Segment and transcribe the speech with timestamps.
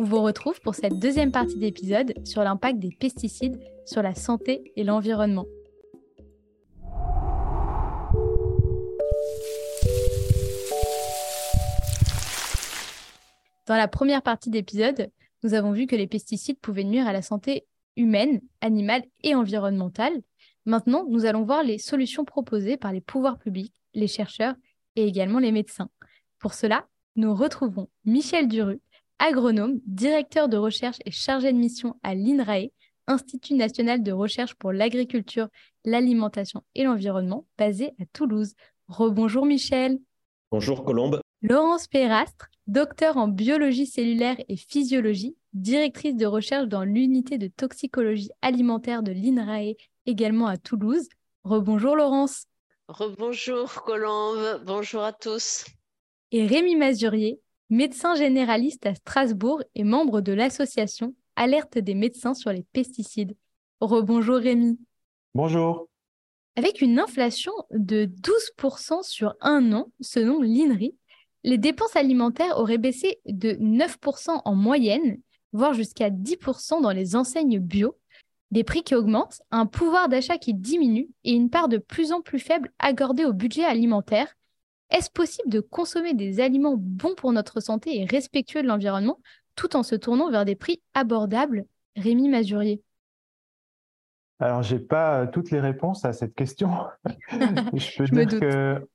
[0.00, 4.72] On vous retrouve pour cette deuxième partie d'épisode sur l'impact des pesticides sur la santé
[4.76, 5.44] et l'environnement.
[13.66, 15.10] Dans la première partie d'épisode,
[15.42, 20.22] nous avons vu que les pesticides pouvaient nuire à la santé humaine, animale et environnementale.
[20.64, 24.54] Maintenant, nous allons voir les solutions proposées par les pouvoirs publics, les chercheurs
[24.94, 25.90] et également les médecins.
[26.38, 26.86] Pour cela,
[27.16, 28.80] nous retrouvons Michel Duru,
[29.18, 32.70] agronome, directeur de recherche et chargé de mission à l'INRAE,
[33.10, 35.48] Institut national de recherche pour l'agriculture,
[35.86, 38.52] l'alimentation et l'environnement, basé à Toulouse.
[38.86, 39.98] Rebonjour Michel.
[40.50, 41.22] Bonjour Colombe.
[41.40, 48.28] Laurence Perastre, docteur en biologie cellulaire et physiologie, directrice de recherche dans l'unité de toxicologie
[48.42, 49.72] alimentaire de l'INRAE,
[50.04, 51.08] également à Toulouse.
[51.44, 52.44] Rebonjour Laurence.
[52.88, 55.64] Rebonjour Colombe, bonjour à tous.
[56.30, 62.50] Et Rémi Mazurier, médecin généraliste à Strasbourg et membre de l'association Alerte des médecins sur
[62.50, 63.36] les pesticides.
[63.80, 64.78] Rebonjour Rémi.
[65.34, 65.88] Bonjour.
[66.56, 70.96] Avec une inflation de 12% sur un an, selon l'INRI,
[71.44, 75.18] les dépenses alimentaires auraient baissé de 9% en moyenne,
[75.52, 77.96] voire jusqu'à 10% dans les enseignes bio.
[78.50, 82.22] Des prix qui augmentent, un pouvoir d'achat qui diminue et une part de plus en
[82.22, 84.34] plus faible accordée au budget alimentaire,
[84.90, 89.20] est-ce possible de consommer des aliments bons pour notre santé et respectueux de l'environnement
[89.54, 91.66] tout en se tournant vers des prix abordables?
[91.96, 92.82] Rémi Mazurier.
[94.40, 96.70] Alors, je n'ai pas toutes les réponses à cette question.
[97.74, 98.88] je peux dire que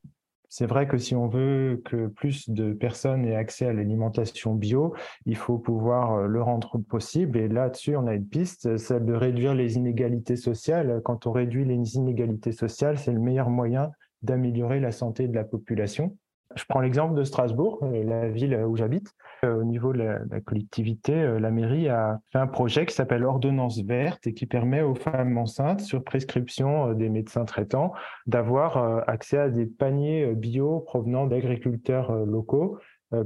[0.48, 4.94] c'est vrai que si on veut que plus de personnes aient accès à l'alimentation bio,
[5.26, 7.40] il faut pouvoir euh, le rendre possible.
[7.40, 11.02] Et là-dessus, on a une piste, celle de réduire les inégalités sociales.
[11.04, 13.90] Quand on réduit les inégalités sociales, c'est le meilleur moyen
[14.24, 16.18] d'améliorer la santé de la population.
[16.56, 19.14] Je prends l'exemple de Strasbourg, euh, la ville où j'habite.
[19.44, 23.24] Euh, au niveau de la, collectivité, euh, la mairie a fait un projet qui s'appelle
[23.24, 27.94] Ordonnance verte et qui permet aux femmes enceintes, sur prescription des médecins traitants,
[28.28, 32.78] d'avoir accès à des paniers bio provenant d'agriculteurs locaux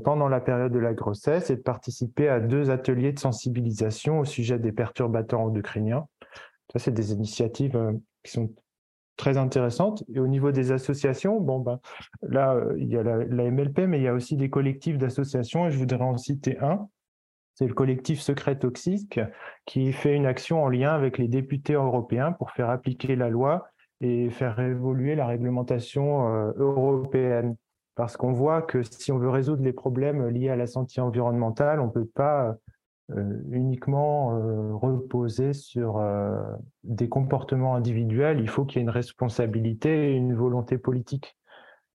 [0.04, 4.26] pendant la période de la grossesse et de participer à deux ateliers de sensibilisation au
[4.26, 6.06] sujet des perturbateurs endocriniens.
[6.72, 7.80] Ça, c'est des initiatives
[8.24, 8.50] qui sont
[9.18, 10.04] très intéressante.
[10.14, 11.80] Et au niveau des associations, bon, ben,
[12.22, 15.68] là, euh, il y a la, MLP, mais il y a aussi des collectifs d'associations,
[15.68, 16.88] et je voudrais en citer un.
[17.56, 19.20] C'est le collectif Secret Toxique
[19.66, 23.68] qui fait une action en lien avec les députés européens pour faire appliquer la loi
[24.00, 27.56] et faire évoluer la réglementation euh, européenne.
[27.96, 31.80] Parce qu'on voit que si on veut résoudre les problèmes liés à la santé environnementale,
[31.80, 32.56] on ne peut pas
[33.16, 36.42] uniquement euh, reposer sur euh,
[36.84, 41.38] des comportements individuels, il faut qu'il y ait une responsabilité et une volonté politique.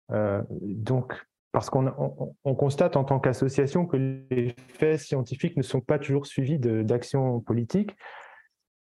[0.10, 1.14] donc,
[1.54, 6.26] parce qu'on on, constate en tant qu'association que les faits scientifiques ne sont pas toujours
[6.26, 7.96] suivis d'actions politiques.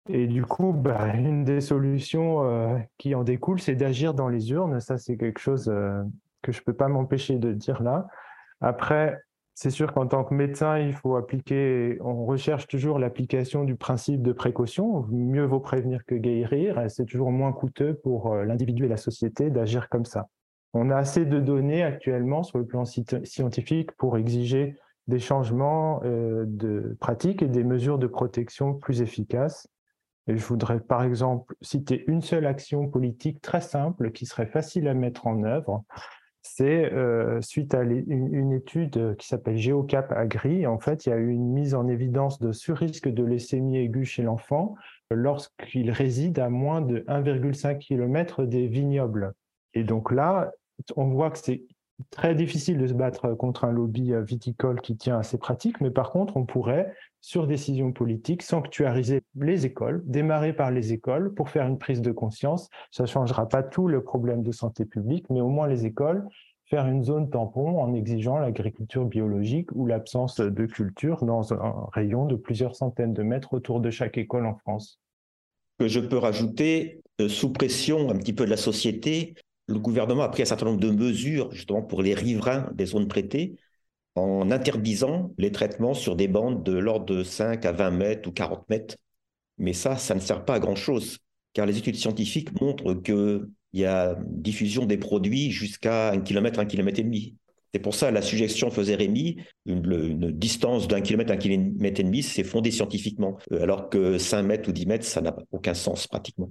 [0.09, 4.79] Et du coup, bah, une des solutions qui en découle, c'est d'agir dans les urnes.
[4.81, 5.65] Ça, c'est quelque chose
[6.41, 8.07] que je ne peux pas m'empêcher de dire là.
[8.59, 9.17] Après,
[9.59, 14.21] c'est sûr qu'en tant que médecin, il faut appliquer, on recherche toujours l'application du principe
[14.21, 15.07] de précaution.
[15.09, 16.79] Mieux vaut prévenir que guérir.
[16.89, 20.27] C'est toujours moins coûteux pour euh, l'individu et la société d'agir comme ça.
[20.75, 24.75] On a assez de données actuellement sur le plan scientifique pour exiger
[25.07, 29.67] des changements euh, de pratiques et des mesures de protection plus efficaces.
[30.27, 34.87] Et je voudrais par exemple citer une seule action politique très simple qui serait facile
[34.87, 35.83] à mettre en œuvre
[36.57, 40.65] c'est euh, suite à une, étude qui s'appelle Geocap Agri.
[40.65, 44.05] En fait, il y a eu une mise en évidence de surrisque de leucémie aiguë
[44.05, 44.73] chez l'enfant
[45.11, 49.33] lorsqu'il réside à moins de 1,5 km des vignobles.
[49.75, 50.51] Et donc là,
[50.95, 51.61] on voit que c'est
[52.09, 55.91] très difficile de se battre contre un lobby viticole qui tient à ces pratiques, mais
[55.91, 61.49] par contre, on pourrait, sur décision politique, sanctuariser les écoles, démarrer par les écoles pour
[61.49, 62.69] faire une prise de conscience.
[62.91, 66.27] Ça ne changera pas tout le problème de santé publique, mais au moins les écoles,
[66.69, 72.25] faire une zone tampon en exigeant l'agriculture biologique ou l'absence de culture dans un rayon
[72.25, 74.99] de plusieurs centaines de mètres autour de chaque école en France.
[75.79, 79.35] Que je peux rajouter, euh, sous pression un petit peu de la société,
[79.67, 83.07] le gouvernement a pris un certain nombre de mesures justement pour les riverains des zones
[83.07, 83.55] traitées
[84.15, 88.31] en interdisant les traitements sur des bandes de l'ordre de 5 à 20 mètres ou
[88.31, 88.95] 40 mètres
[89.57, 91.19] Mais ça, ça ne sert pas à grand-chose,
[91.53, 92.93] car les études scientifiques montrent
[93.77, 97.35] qu'il y a diffusion des produits jusqu'à un kilomètre, un kilomètre et demi.
[97.71, 99.37] C'est pour ça la suggestion faisait Rémi,
[99.67, 104.41] une, distance d'un kilomètre, un kilomètre et demi, c'est fondé scientifiquement, euh, alors que 5
[104.41, 106.49] mètres ou 10 mètres, ça n'a aucun sens pratiquement.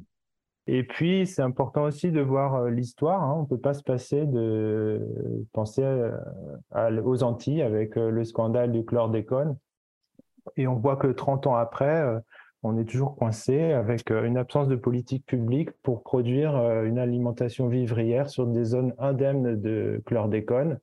[0.68, 3.22] Et puis, c'est important aussi de voir euh, l'histoire.
[3.22, 3.34] Hein.
[3.38, 5.00] On ne peut pas se passer de
[5.52, 5.84] penser
[7.04, 9.56] aux Antilles avec euh, le scandale du chlordécone.
[10.56, 12.20] Et on voit que 30 ans après,
[12.62, 18.28] on est toujours coincé avec une absence de politique publique pour produire une alimentation vivrière
[18.28, 20.78] sur des zones indemnes de chlordécone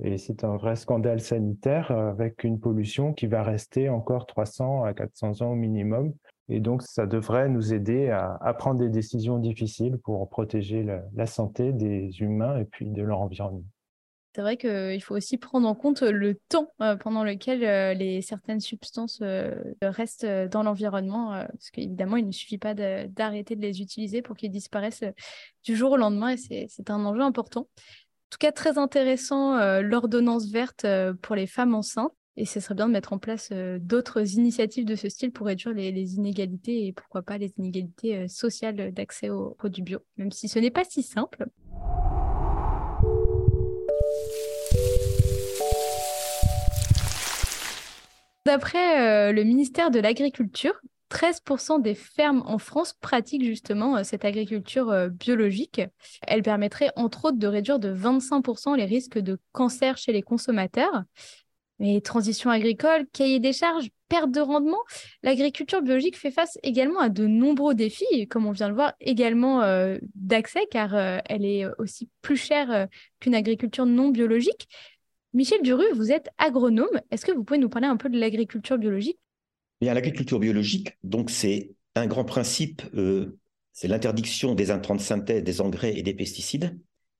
[0.00, 4.84] et c'est un vrai scandale sanitaire euh, avec une pollution qui va rester encore 300
[4.84, 6.12] à 400 ans au minimum.
[6.48, 10.84] Et donc, ça devrait nous aider à, prendre des décisions difficiles pour protéger
[11.14, 13.64] la, santé des humains et puis de leur environnement.
[14.34, 18.22] C'est vrai qu'il faut aussi prendre en compte le temps euh, pendant lequel euh, les,
[18.22, 19.22] certaines substances
[19.82, 24.50] restent dans l'environnement, parce qu'évidemment, il ne suffit pas d'arrêter de, les utiliser pour qu'ils
[24.50, 25.04] disparaissent
[25.64, 27.68] du jour au lendemain, et c'est un enjeu important
[28.32, 32.14] tout cas très intéressant euh, l'ordonnance verte euh, pour les femmes enceintes.
[32.36, 35.46] Et ce serait bien de mettre en place euh, d'autres initiatives de ce style pour
[35.46, 40.48] réduire les, inégalités et pourquoi pas les inégalités sociales d'accès aux produits bio, même si
[40.48, 41.46] ce n'est pas si simple.
[48.44, 50.74] D'après le ministère de l'Agriculture,
[51.12, 55.82] 13% des fermes en France pratiquent justement euh, cette agriculture euh, biologique.
[56.26, 61.02] Elle permettrait entre autres de réduire de 25% les risques de cancer chez les consommateurs.
[61.78, 64.78] Mais transition agricole, cahier des charges, perte de rendement,
[65.22, 69.62] l'agriculture biologique fait face également à de nombreux défis, comme on vient de voir, également
[69.62, 72.86] euh, d'accès, car elle est aussi plus chère
[73.20, 74.68] qu'une agriculture non biologique.
[75.34, 77.00] Michel Duru, vous êtes agronome.
[77.10, 79.18] Est-ce que vous pouvez nous parler un peu de l'agriculture biologique?
[79.80, 83.38] L'agriculture biologique, donc c'est un grand principe, euh,
[83.72, 86.78] c'est l'interdiction des intrants de synthèse, des engrais et des pesticides.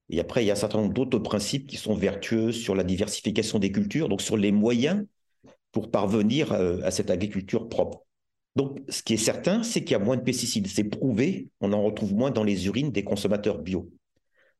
[0.09, 2.83] Et après, il y a un certain nombre d'autres principes qui sont vertueux sur la
[2.83, 5.05] diversification des cultures, donc sur les moyens
[5.71, 8.05] pour parvenir euh, à cette agriculture propre.
[8.55, 10.67] Donc, ce qui est certain, c'est qu'il y a moins de pesticides.
[10.67, 13.89] C'est prouvé, on en retrouve moins dans les urines des consommateurs bio.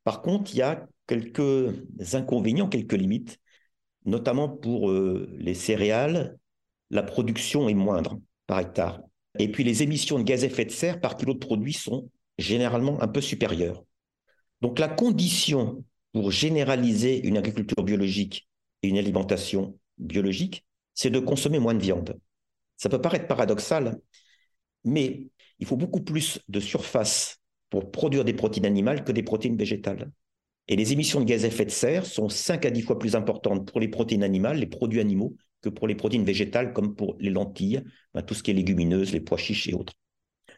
[0.03, 1.71] Par contre, il y a quelques
[2.13, 3.39] inconvénients, quelques limites,
[4.05, 6.37] notamment pour euh, les céréales
[6.93, 9.01] la production est moindre par hectare.
[9.39, 12.09] Et puis les émissions de gaz à effet de serre par kilo de produit sont
[12.37, 13.83] généralement un peu supérieures.
[14.61, 15.83] Donc la condition
[16.13, 18.47] pour généraliser une agriculture biologique
[18.83, 22.19] et une alimentation biologique, c'est de consommer moins de viande.
[22.77, 23.99] Ça peut paraître paradoxal,
[24.83, 25.27] mais
[25.57, 27.39] il faut beaucoup plus de surface
[27.71, 30.11] pour produire des protéines animales que des protéines végétales.
[30.67, 33.15] Et les émissions de gaz à effet de serre sont 5 à 10 fois plus
[33.15, 37.15] importantes pour les protéines animales, les produits animaux, que pour les protéines végétales, comme pour
[37.19, 37.83] les lentilles,
[38.13, 39.93] ben, tout ce qui est légumineuse, les pois chiches et autres.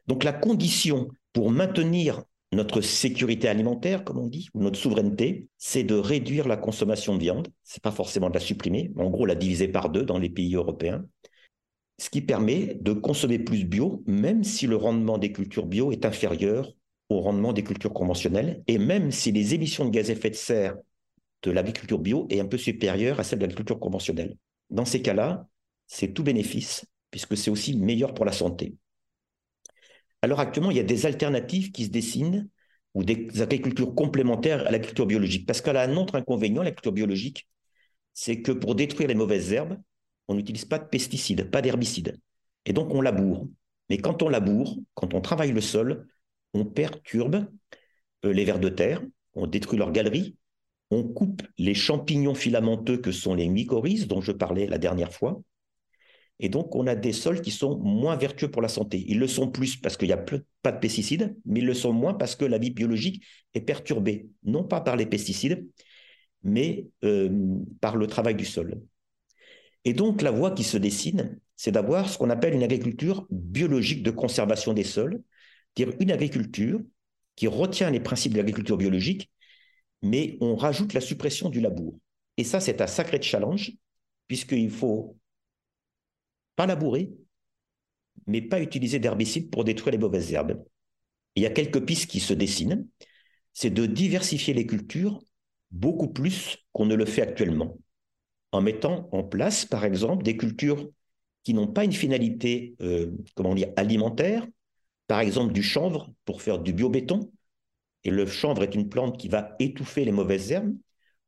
[0.07, 5.83] Donc la condition pour maintenir notre sécurité alimentaire, comme on dit, ou notre souveraineté, c'est
[5.83, 7.47] de réduire la consommation de viande.
[7.63, 10.19] Ce n'est pas forcément de la supprimer, mais en gros la diviser par deux dans
[10.19, 11.05] les pays européens.
[11.97, 16.05] Ce qui permet de consommer plus bio, même si le rendement des cultures bio est
[16.05, 16.73] inférieur
[17.09, 20.35] au rendement des cultures conventionnelles, et même si les émissions de gaz à effet de
[20.35, 20.75] serre
[21.43, 24.37] de l'agriculture bio est un peu supérieure à celle de l'agriculture conventionnelle.
[24.69, 25.47] Dans ces cas-là,
[25.87, 28.75] c'est tout bénéfice, puisque c'est aussi meilleur pour la santé.
[30.21, 32.49] Alors actuellement, il y a des alternatives qui se dessinent
[32.95, 35.45] ou des agricultures complémentaires à l'agriculture biologique.
[35.45, 37.47] Parce qu'elle a un autre inconvénient, l'agriculture biologique,
[38.13, 39.77] c'est que pour détruire les mauvaises herbes,
[40.27, 42.17] on n'utilise pas de pesticides, pas d'herbicides.
[42.65, 43.47] Et donc on laboure.
[43.89, 46.07] Mais quand on laboure, quand on travaille le sol,
[46.55, 47.47] on perturbe
[48.23, 49.01] euh, les vers de terre,
[49.33, 50.37] on détruit leurs galeries,
[50.89, 55.41] on coupe les champignons filamenteux que sont les mycorhizes dont je parlais la dernière fois.
[56.39, 59.03] Et donc, on a des sols qui sont moins vertueux pour la santé.
[59.07, 61.93] Ils le sont plus parce qu'il n'y a pas de pesticides, mais ils le sont
[61.93, 65.65] moins parce que la vie biologique est perturbée, non pas par les pesticides,
[66.43, 67.29] mais euh,
[67.81, 68.81] par le travail du sol.
[69.85, 74.03] Et donc, la voie qui se dessine, c'est d'avoir ce qu'on appelle une agriculture biologique
[74.03, 75.21] de conservation des sols,
[75.75, 76.81] c'est-à-dire une agriculture
[77.35, 79.29] qui retient les principes de l'agriculture biologique,
[80.01, 81.99] mais on rajoute la suppression du labour.
[82.37, 83.73] Et ça, c'est un sacré challenge,
[84.27, 85.17] puisqu'il faut
[86.55, 87.11] pas labourer,
[88.27, 90.63] mais pas utiliser d'herbicides pour détruire les mauvaises herbes.
[91.35, 92.87] Il y a quelques pistes qui se dessinent,
[93.53, 95.21] c'est de diversifier les cultures
[95.71, 97.77] beaucoup plus qu'on ne le fait actuellement,
[98.51, 100.89] en mettant en place, par exemple, des cultures
[101.43, 104.47] qui n'ont pas une finalité euh, comment dire, alimentaire,
[105.07, 107.31] par exemple du chanvre pour faire du biobéton,
[108.03, 110.75] et le chanvre est une plante qui va étouffer les mauvaises herbes,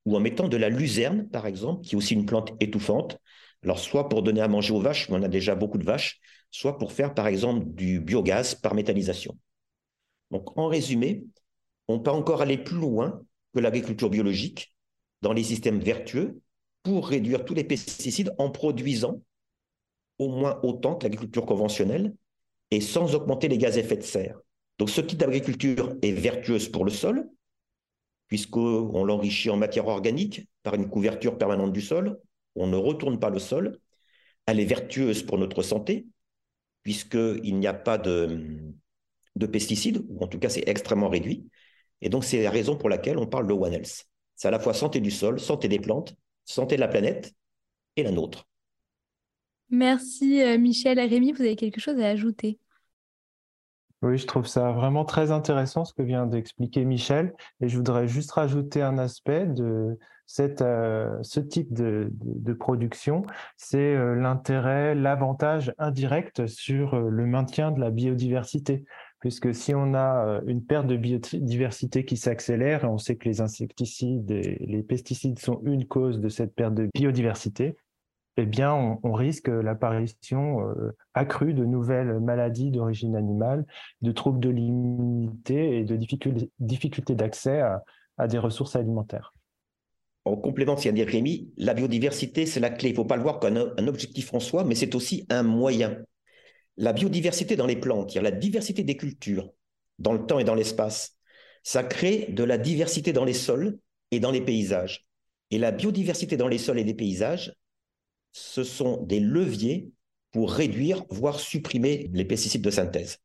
[0.05, 3.19] ou en mettant de la luzerne, par exemple, qui est aussi une plante étouffante.
[3.63, 6.19] Alors, soit pour donner à manger aux vaches, on a déjà beaucoup de vaches,
[6.51, 9.37] soit pour faire par exemple du biogaz par méthanisation.
[10.31, 11.25] Donc en résumé,
[11.87, 13.21] on peut encore aller plus loin
[13.53, 14.73] que l'agriculture biologique
[15.21, 16.41] dans les systèmes vertueux
[16.83, 19.21] pour réduire tous les pesticides en produisant
[20.19, 22.13] au moins autant que l'agriculture conventionnelle
[22.71, 24.39] et sans augmenter les gaz à effet de serre.
[24.77, 27.29] Donc ce type d'agriculture est vertueuse pour le sol,
[28.27, 32.19] puisqu'on l'enrichit en matière organique par une couverture permanente du sol,
[32.55, 33.79] on ne retourne pas le sol.
[34.45, 36.07] Elle est vertueuse pour notre santé,
[36.83, 38.73] puisqu'il n'y a pas de,
[39.35, 41.47] de pesticides, ou en tout cas c'est extrêmement réduit.
[42.01, 44.05] Et donc c'est la raison pour laquelle on parle de One Health.
[44.35, 47.33] C'est à la fois santé du sol, santé des plantes, santé de la planète
[47.95, 48.46] et la nôtre.
[49.69, 50.99] Merci euh, Michel.
[50.99, 52.59] Rémi, vous avez quelque chose à ajouter?
[54.01, 57.33] Oui, je trouve ça vraiment très intéressant ce que vient d'expliquer Michel.
[57.61, 62.11] Et je voudrais juste rajouter un aspect de cette, euh, ce type de,
[62.53, 63.23] production,
[63.55, 68.85] c'est euh, l'intérêt, l'avantage indirect sur le maintien de la biodiversité.
[69.19, 73.41] Puisque si on a une perte de biodiversité qui s'accélère, et on sait que les
[73.41, 77.75] insecticides et les pesticides sont une cause de cette perte de biodiversité,
[78.39, 83.65] eh bien, on, risque l'apparition euh, accrue de nouvelles maladies d'origine animale,
[84.01, 87.61] de troubles de l'immunité et de difficultés, d'accès
[88.17, 89.33] à, des ressources alimentaires.
[90.25, 92.89] En complément de ce qu'a dit Rémi, la biodiversité, c'est la clé.
[92.89, 95.41] Il ne faut pas le voir comme un, objectif en soi, mais c'est aussi un
[95.41, 95.97] moyen.
[96.77, 99.51] La biodiversité dans les plantes, la diversité des cultures,
[99.97, 101.17] dans le temps et dans l'espace,
[101.63, 103.79] ça crée de la diversité dans les sols
[104.11, 105.07] et dans les paysages.
[105.49, 107.55] Et la biodiversité dans les sols et les paysages,
[108.37, 109.91] ce sont des leviers
[110.31, 113.17] pour réduire, voire supprimer les pesticides de synthèse.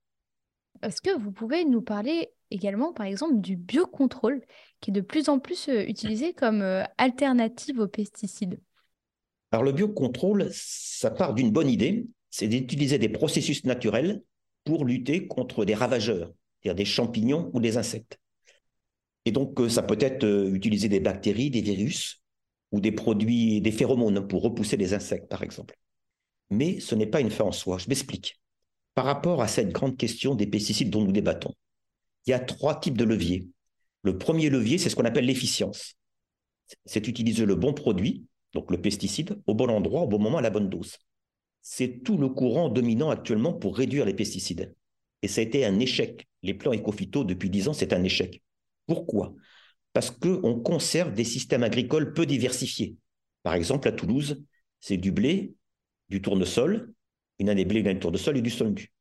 [0.83, 4.43] Est-ce que vous pouvez nous parler également, par exemple, du biocontrôle,
[4.81, 8.59] qui est de plus en plus euh, utilisé comme euh, alternative aux pesticides?
[9.51, 14.23] Alors le biocontrôle, ça part d'une bonne idée, c'est d'utiliser des processus naturels
[14.65, 18.19] pour lutter contre des ravageurs, c'est-à-dire des champignons ou des insectes.
[19.27, 22.22] Et donc, euh, ça peut être utiliser des bactéries, des virus,
[22.73, 25.77] ou des produits, des phéromones pour repousser les insectes, par exemple.
[26.51, 27.79] Mais ce n'est pas une fin en soi.
[27.79, 28.41] Je m'explique.
[28.95, 31.55] Par rapport à cette grande question des pesticides dont nous débattons,
[32.27, 33.49] il y a trois types de leviers.
[34.03, 35.95] Le premier levier, c'est ce qu'on appelle l'efficience.
[36.85, 40.43] C'est utiliser le bon produit, donc le pesticide, au bon endroit, au bon moment, à
[40.43, 40.97] la bonne dose.
[41.63, 44.75] C'est tout le courant dominant actuellement pour réduire les pesticides.
[45.23, 46.27] Et ça a été un échec.
[46.43, 48.43] Les plans éco-phyto, depuis dix ans, c'est un échec.
[48.87, 49.35] Pourquoi?
[49.93, 52.97] Parce qu'on conserve des systèmes agricoles peu diversifiés.
[53.43, 54.43] Par exemple, à Toulouse,
[54.81, 55.55] c'est du blé,
[56.09, 56.93] du tournesol,
[57.39, 58.93] une année blé, une année tournesol et du sondu.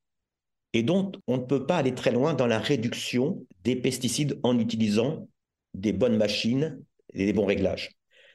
[0.73, 4.57] Et donc, on ne peut pas aller très loin dans la réduction des pesticides en
[4.57, 5.27] utilisant
[5.73, 6.81] des bonnes machines
[7.13, 7.91] et des bons réglages.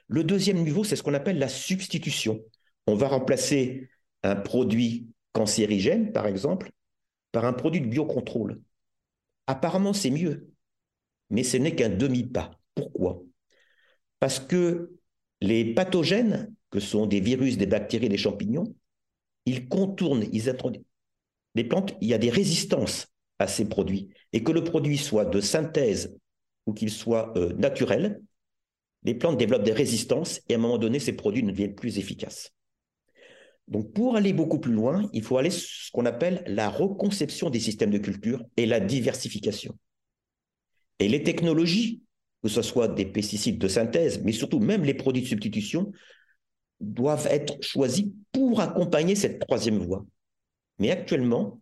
[0.09, 2.41] Le deuxième niveau, c'est ce qu'on appelle la substitution.
[2.87, 3.89] On va remplacer
[4.23, 6.71] un produit cancérigène, par exemple,
[7.33, 8.61] par un produit de biocontrôle.
[9.47, 10.49] Apparemment, c'est mieux,
[11.31, 12.53] mais ce n'est qu'un demi-pas.
[12.75, 13.23] Pourquoi?
[14.21, 14.97] Parce que
[15.41, 18.75] les pathogènes, que sont des virus, des bactéries, des champignons,
[19.45, 20.85] ils contournent, ils introduisent.
[21.55, 23.07] Les plantes, il y a des résistances
[23.39, 24.09] à ces produits.
[24.33, 26.17] Et que le produit soit de synthèse
[26.67, 28.21] ou qu'il soit euh, naturel,
[29.05, 31.99] les plantes développent des résistances et à un moment donné, ces produits ne deviennent plus
[31.99, 32.53] efficaces.
[33.69, 37.61] Donc pour aller beaucoup plus loin, il faut aller ce qu'on appelle la reconception des
[37.61, 39.77] systèmes de culture et la diversification.
[40.99, 42.03] Et les technologies,
[42.43, 45.93] que ce soit des pesticides de synthèse, mais surtout même les produits de substitution,
[46.81, 50.05] doivent être choisis pour accompagner cette troisième voie.
[50.79, 51.61] Mais actuellement,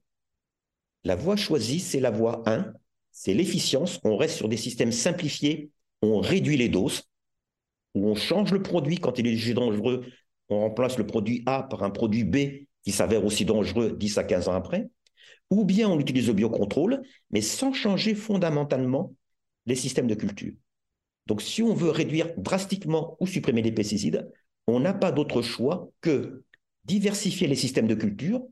[1.05, 2.73] la voie choisie, c'est la voie 1,
[3.13, 4.01] c'est l'efficience.
[4.05, 5.71] On reste sur des systèmes simplifiés,
[6.03, 7.05] on réduit les doses,
[7.95, 10.05] ou on change le produit quand il est jugé dangereux,
[10.49, 14.25] on remplace le produit A par un produit B qui s'avère aussi dangereux 10 à
[14.25, 14.89] 15 ans après,
[15.51, 19.15] ou bien on utilise le biocontrôle, mais sans changer fondamentalement
[19.67, 20.53] les systèmes de culture.
[21.27, 24.31] Donc si on veut réduire drastiquement ou supprimer les pesticides,
[24.67, 26.45] on n'a pas d'autre choix que
[26.85, 28.43] diversifier les systèmes de culture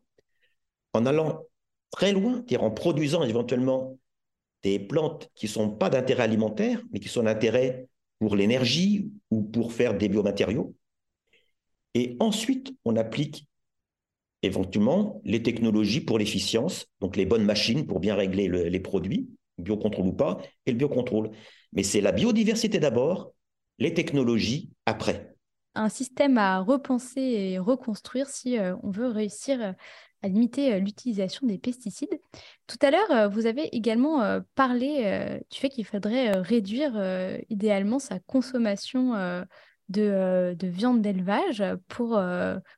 [0.95, 1.45] en allant
[1.91, 3.99] très loin, en produisant éventuellement
[4.63, 7.89] des plantes qui ne sont pas d'intérêt alimentaire, mais qui sont d'intérêt
[8.19, 10.75] pour l'énergie ou pour faire des biomatériaux.
[11.95, 13.47] Et ensuite, on applique
[14.43, 19.29] éventuellement les technologies pour l'efficience, donc les bonnes machines pour bien régler les produits,
[19.63, 21.31] biocontrôle ou pas, et le biocontrôle.
[21.73, 23.33] Mais c'est la biodiversité d'abord,
[23.79, 25.33] les technologies après.
[25.75, 29.73] Un système à repenser et reconstruire si euh, on veut réussir euh,
[30.23, 32.21] à limiter euh, l'utilisation des pesticides.
[32.67, 36.93] Tout à l'heure, vous avez également parlé du fait qu'il faudrait réduire
[37.51, 39.15] idéalement sa consommation
[39.89, 42.19] de, viande d'élevage pour,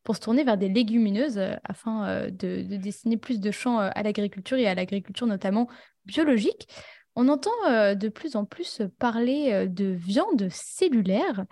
[0.02, 4.56] pour se tourner vers des légumineuses afin de, de, destiner plus de champs à l'agriculture
[4.56, 5.68] et à l'agriculture notamment
[6.04, 6.68] biologique.
[7.16, 7.50] On entend
[7.94, 11.44] de plus en plus parler de viande cellulaire.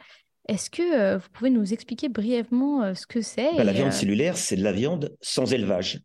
[0.49, 4.57] Est-ce que vous pouvez nous expliquer brièvement ce que c'est bah, La viande cellulaire, c'est
[4.57, 6.01] de la viande sans élevage.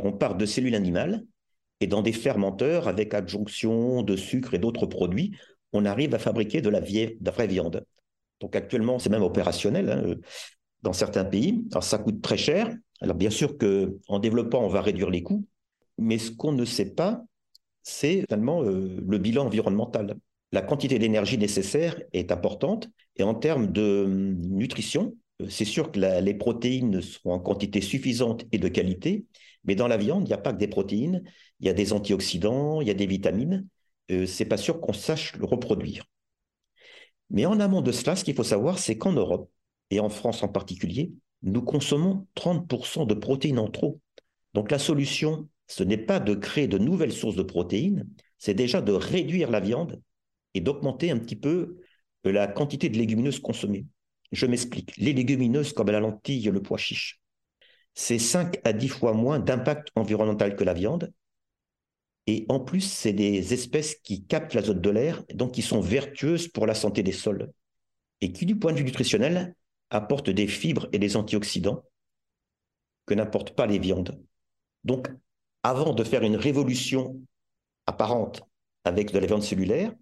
[0.00, 1.24] On part de cellules animales
[1.80, 5.36] et dans des fermenteurs avec adjonction de sucre et d'autres produits,
[5.72, 7.84] on arrive à fabriquer de la, vraie viande.
[8.40, 10.14] Donc actuellement, c'est même opérationnel hein,
[10.82, 11.64] dans certains pays.
[11.72, 12.72] Alors ça coûte très cher.
[13.00, 15.44] Alors bien sûr qu'en développant, on va réduire les coûts,
[15.98, 17.24] mais ce qu'on ne sait pas,
[17.82, 20.16] c'est finalement euh, le bilan environnemental.
[20.52, 25.92] La quantité d'énergie nécessaire est importante et en termes de hum, nutrition, euh, c'est sûr
[25.92, 29.26] que les protéines seront en quantité suffisante et de qualité,
[29.64, 31.22] mais dans la viande, il n'y a pas que des protéines,
[31.60, 33.66] il y a des antioxydants, il y a des vitamines.
[34.10, 36.04] Euh, c'est pas sûr qu'on sache le reproduire.
[37.30, 39.50] Mais en amont de cela, ce qu'il faut savoir, c'est qu'en Europe,
[39.90, 41.12] et en France en particulier,
[41.42, 44.00] nous consommons 30% de protéines en trop.
[44.54, 48.82] Donc la solution, ce n'est pas de créer de nouvelles sources de protéines, c'est déjà
[48.82, 50.02] de réduire la viande
[50.52, 51.78] et d'augmenter un petit peu
[52.24, 53.86] la quantité de légumineuses consommées.
[54.32, 54.94] Je m'explique.
[54.98, 57.22] Les légumineuses comme la lentille, le pois chiche,
[57.94, 61.10] c'est 5 à 10 fois moins d'impact environnemental que la viande.
[62.26, 66.48] Et en plus, c'est des espèces qui captent l'azote de l'air, donc qui sont vertueuses
[66.48, 67.50] pour la santé des sols.
[68.20, 69.54] Et qui, du point de vue nutritionnel,
[69.88, 71.82] apportent des fibres et des antioxydants
[73.06, 74.22] que n'apportent pas les viandes.
[74.84, 75.08] Donc,
[75.62, 77.20] avant de faire une révolution
[77.86, 78.42] apparente
[78.84, 79.92] avec de la viande cellulaire,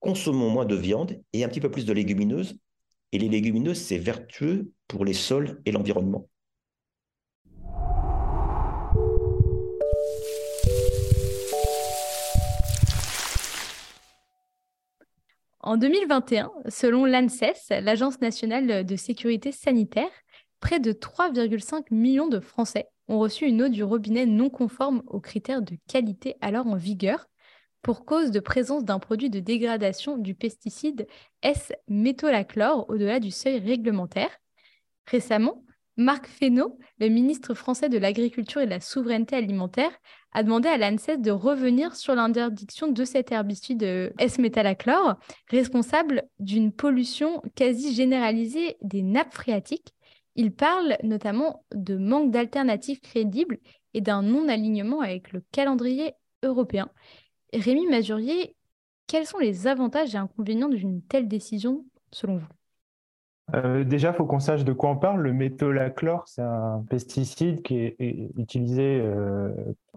[0.00, 2.56] consommons moins de viande et un petit peu plus de légumineuses.
[3.12, 6.28] Et les légumineuses, c'est vertueux pour les sols et l'environnement.
[15.60, 20.10] En 2021, selon l'ANSES, l'Agence nationale de sécurité sanitaire,
[20.60, 25.20] près de 3,5 millions de Français ont reçu une eau du robinet non conforme aux
[25.20, 27.26] critères de qualité alors en vigueur
[27.82, 31.06] pour cause de présence d'un produit de dégradation du pesticide
[31.42, 34.30] S-métolachlore au-delà du seuil réglementaire.
[35.06, 35.62] Récemment,
[35.96, 39.92] Marc Fesneau, le ministre français de l'Agriculture et de la Souveraineté alimentaire,
[40.32, 45.16] a demandé à l'ANSES de revenir sur l'interdiction de cet herbicide S-métolachlore,
[45.50, 49.94] responsable d'une pollution quasi généralisée des nappes phréatiques.
[50.36, 53.58] Il parle notamment de manque d'alternatives crédibles
[53.94, 56.90] et d'un non-alignement avec le calendrier européen.
[57.52, 58.56] Rémi Mazurier,
[59.06, 62.48] quels sont les avantages et inconvénients d'une telle décision selon vous?
[63.54, 65.20] Euh, déjà, il faut qu'on sache de quoi on parle.
[65.20, 67.96] Le métolachlore, c'est un pesticide qui est,
[68.36, 69.50] utilisé euh,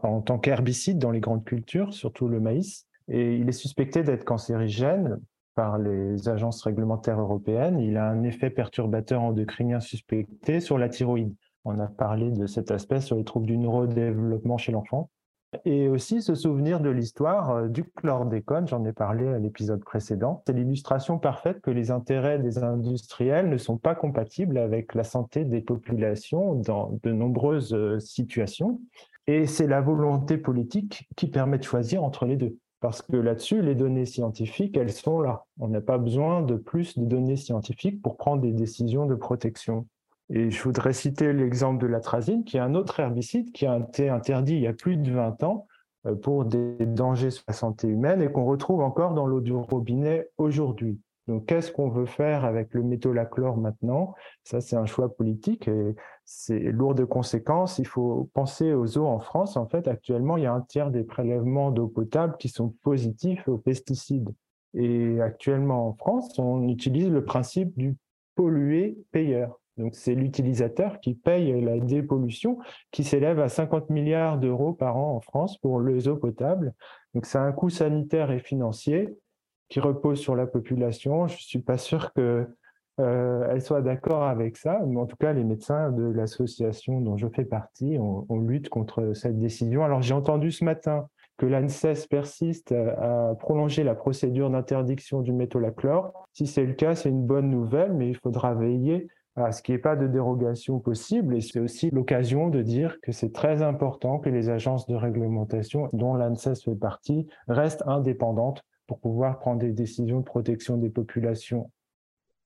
[0.04, 2.86] en tant qu'herbicide dans les grandes cultures, surtout le maïs.
[3.08, 5.20] Et il est suspecté d'être cancérigène
[5.58, 7.80] par les agences réglementaires européennes.
[7.80, 11.34] Il a un effet perturbateur endocrinien suspecté sur la thyroïde.
[11.66, 15.10] On a parlé de cet aspect sur les troubles du neurodéveloppement chez l'enfant
[15.66, 20.44] et aussi se souvenir de l'histoire euh, du chlordécone, j'en ai parlé à l'épisode précédent.
[20.46, 25.46] C'est l'illustration parfaite que les intérêts des industriels ne sont pas compatibles avec la santé
[25.46, 28.80] des populations dans de nombreuses euh, situations.
[29.26, 32.58] Et c'est la volonté politique qui permet de choisir entre les deux.
[32.80, 35.46] Parce que là-dessus, les données scientifiques, elles sont là.
[35.60, 39.88] On n'a pas besoin de plus de données scientifiques pour prendre des décisions de protection.
[40.30, 44.10] Et je voudrais citer l'exemple de l'atrazine, qui est un autre herbicide qui a été
[44.10, 45.66] interdit il y a plus de 20 ans
[46.06, 49.54] euh, pour des dangers sur la santé humaine et qu'on retrouve encore dans l'eau du
[49.54, 51.00] robinet aujourd'hui.
[51.28, 54.16] Donc, qu'est-ce qu'on veut faire avec le métolachlore maintenant?
[54.44, 57.80] Ça, c'est un choix politique et c'est lourd de conséquences.
[57.80, 59.58] Il faut penser aux eaux en France.
[59.58, 63.48] En fait, actuellement, il y a un tiers des prélèvements d'eau potable qui sont positifs
[63.48, 64.30] aux pesticides.
[64.74, 67.98] Et actuellement, en France, on utilise le principe du
[68.36, 69.60] polluer-payeur.
[69.78, 72.58] Donc c'est l'utilisateur qui paye la dépollution
[72.92, 76.74] qui s'élève à 50 milliards d'euros par an en France pour les eaux potables.
[77.14, 79.16] Donc c'est un coût sanitaire et financier
[79.70, 81.28] qui repose sur la population.
[81.28, 82.48] Je ne suis pas sûr qu'elle
[83.02, 87.28] euh, soit d'accord avec ça, mais en tout cas les médecins de l'association dont je
[87.28, 89.84] fais partie, on, lutte contre cette décision.
[89.84, 96.26] Alors j'ai entendu ce matin que l'ANSES persiste à prolonger la procédure d'interdiction du métolachlore.
[96.34, 99.74] Si c'est le cas, c'est une bonne nouvelle, mais il faudra veiller à ce qu'il
[99.74, 101.36] n'y ait pas de dérogation possible.
[101.36, 105.90] Et c'est aussi l'occasion de dire que c'est très important que les agences de réglementation,
[105.94, 111.72] dont l'ANSES fait partie, restent indépendantes pour pouvoir prendre des décisions de protection des populations.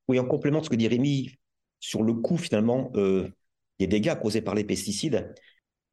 [0.08, 1.36] Oui, en complément de ce que dit Rémi,
[1.80, 3.30] sur le coût finalement euh,
[3.80, 5.34] des dégâts causés par les pesticides,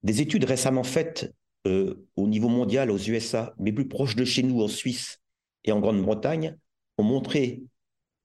[0.03, 1.35] des études récemment faites
[1.67, 5.21] euh, au niveau mondial aux USA, mais plus proches de chez nous en Suisse
[5.65, 6.57] et en Grande-Bretagne,
[6.97, 7.63] ont montré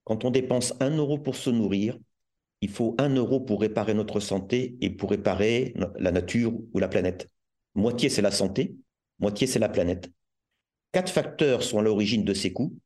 [0.04, 1.98] Quand on dépense un euro pour se nourrir,
[2.60, 6.88] il faut un euro pour réparer notre santé et pour réparer la nature ou la
[6.88, 7.28] planète.
[7.74, 8.76] Moitié, c'est la santé,
[9.18, 10.10] moitié, c'est la planète.
[10.94, 12.78] Quatre facteurs sont à l'origine de ces coûts.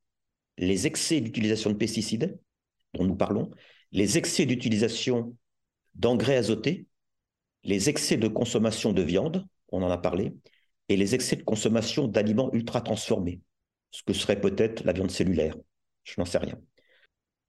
[0.56, 2.40] Les excès d'utilisation de pesticides,
[2.94, 3.50] dont nous parlons,
[3.92, 5.36] les excès d'utilisation
[5.94, 6.86] d'engrais azotés,
[7.64, 10.32] les excès de consommation de viande, on en a parlé,
[10.88, 13.42] et les excès de consommation d'aliments ultra transformés,
[13.90, 15.54] ce que serait peut-être la viande cellulaire.
[16.04, 16.58] Je n'en sais rien.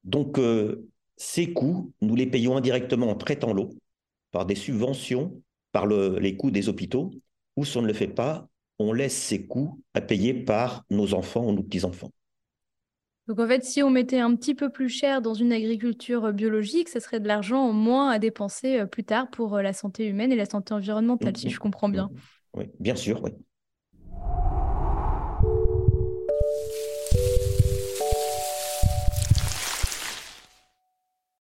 [0.03, 3.69] Donc, euh, ces coûts, nous les payons indirectement en traitant l'eau,
[4.31, 5.41] par des subventions,
[5.71, 7.11] par les coûts des hôpitaux,
[7.55, 11.13] ou si on ne le fait pas, on laisse ces coûts à payer par nos
[11.13, 12.11] enfants ou nos petits-enfants.
[13.27, 16.89] Donc en fait, si on mettait un petit peu plus cher dans une agriculture biologique,
[16.89, 20.07] ce serait de l'argent en moins à dépenser euh, plus tard pour euh, la santé
[20.07, 22.09] humaine et la santé environnementale, si je comprends bien.
[22.55, 23.31] Oui, bien sûr, oui.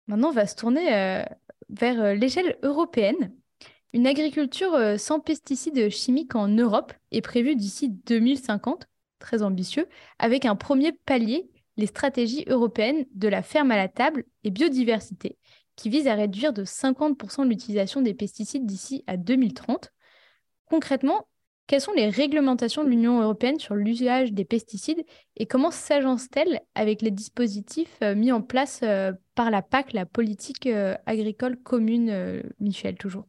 [0.07, 1.25] Maintenant, on va se tourner euh,
[1.71, 3.33] vers l'échelle européenne.
[3.93, 8.87] Une agriculture sans pesticides chimiques en Europe est prévue d'ici 2050,
[9.19, 9.87] très ambitieux,
[10.19, 15.39] avec un premier palier les stratégies européennes de la ferme à la table et biodiversité,
[15.77, 19.91] qui visent à réduire de 50% l'utilisation des pesticides d'ici à 2030.
[20.67, 21.27] Concrètement,
[21.67, 25.05] quelles sont les réglementations de l'Union européenne sur l'usage des pesticides
[25.37, 30.05] et comment s'agencent-elles avec les dispositifs euh, mis en place euh, par la PAC, la
[30.05, 33.27] politique euh, agricole commune, Michel, toujours?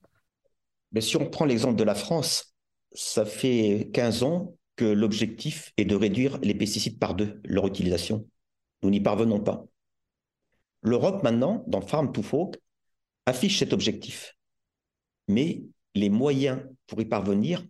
[0.93, 2.55] Mais Si on prend l'exemple de la France,
[2.93, 8.27] ça fait 15 ans que l'objectif est de réduire les pesticides par deux, leur utilisation.
[8.81, 9.65] Nous n'y parvenons pas.
[10.81, 12.59] L'Europe, maintenant, dans Farm to Fork,
[13.25, 14.35] affiche cet objectif.
[15.27, 15.63] Mais
[15.95, 17.65] les moyens pour y parvenir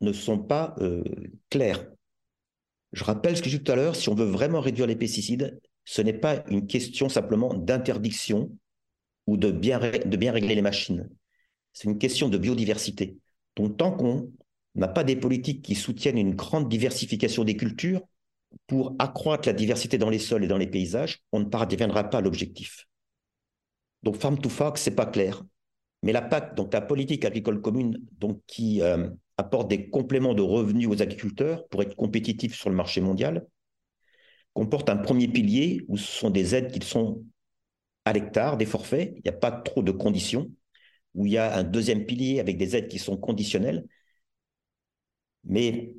[0.00, 1.02] ne sont pas euh,
[1.50, 1.86] clairs.
[2.92, 4.96] Je rappelle ce que j'ai dit tout à l'heure, si on veut vraiment réduire les
[4.96, 8.56] pesticides, ce n'est pas une question simplement d'interdiction
[9.26, 11.08] ou de bien, de bien régler les machines.
[11.74, 13.18] C'est une question de biodiversité.
[13.56, 14.32] Donc tant qu'on
[14.74, 18.00] n'a pas des politiques qui soutiennent une grande diversification des cultures,
[18.66, 22.18] pour accroître la diversité dans les sols et dans les paysages, on ne parviendra pas
[22.18, 22.86] à l'objectif.
[24.02, 25.42] Donc Farm to Fork, c'est pas clair.
[26.02, 29.08] Mais la PAC, donc la politique agricole commune, donc qui euh,
[29.38, 33.46] apporte des compléments de revenus aux agriculteurs pour être compétitifs sur le marché mondial,
[34.52, 37.24] comporte un premier pilier où ce sont des aides qui sont
[38.04, 40.50] à l'hectare, des forfaits, il n'y a pas trop de conditions,
[41.14, 43.86] où il y a un deuxième pilier avec des aides qui sont conditionnelles.
[45.44, 45.94] Mais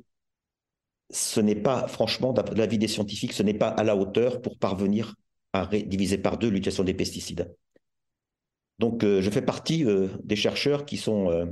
[1.10, 4.58] ce n'est pas, franchement, d'après l'avis des scientifiques, ce n'est pas à la hauteur pour
[4.58, 5.14] parvenir
[5.52, 7.54] à diviser par deux l'utilisation des pesticides.
[8.78, 11.46] Donc, euh, je fais partie euh, des chercheurs qui sont euh,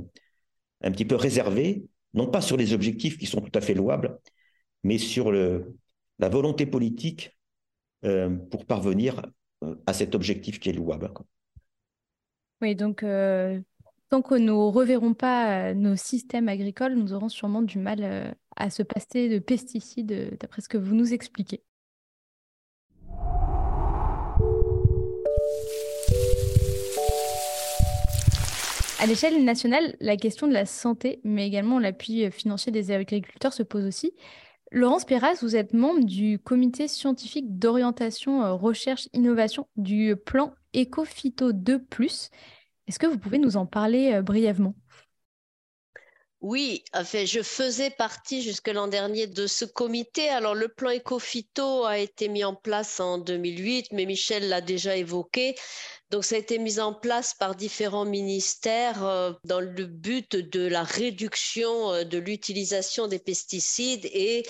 [0.81, 4.19] un petit peu réservés, non pas sur les objectifs qui sont tout à fait louables,
[4.83, 7.37] mais sur la volonté politique
[8.51, 9.25] pour parvenir
[9.87, 11.11] à cet objectif qui est louable.
[12.61, 13.05] Oui, donc
[14.09, 18.83] tant que nous reverrons pas nos systèmes agricoles, nous aurons sûrement du mal à se
[18.83, 21.61] passer de pesticides, euh, d'après ce que vous nous expliquez.
[28.99, 33.61] À l'échelle nationale, la question de la santé, mais également l'appui financier des agriculteurs se
[33.61, 34.13] pose aussi.
[34.75, 41.53] Laurence Perras, vous êtes membre du comité scientifique d'orientation euh, recherche innovation du plan EcoPhyto
[41.53, 42.29] 2+.
[42.85, 44.75] Est-ce que vous pouvez nous en parler euh, brièvement?
[46.41, 50.27] Oui, je faisais partie jusque l'an dernier de ce comité.
[50.27, 54.97] Alors, le plan Ecofito a été mis en place en 2008, mais Michel l'a déjà
[54.97, 55.55] évoqué.
[56.15, 60.65] Donc, ça a été mis en place par différents ministères euh, dans le but de
[60.65, 64.05] la réduction euh, de l'utilisation des pesticides.
[64.05, 64.43] Et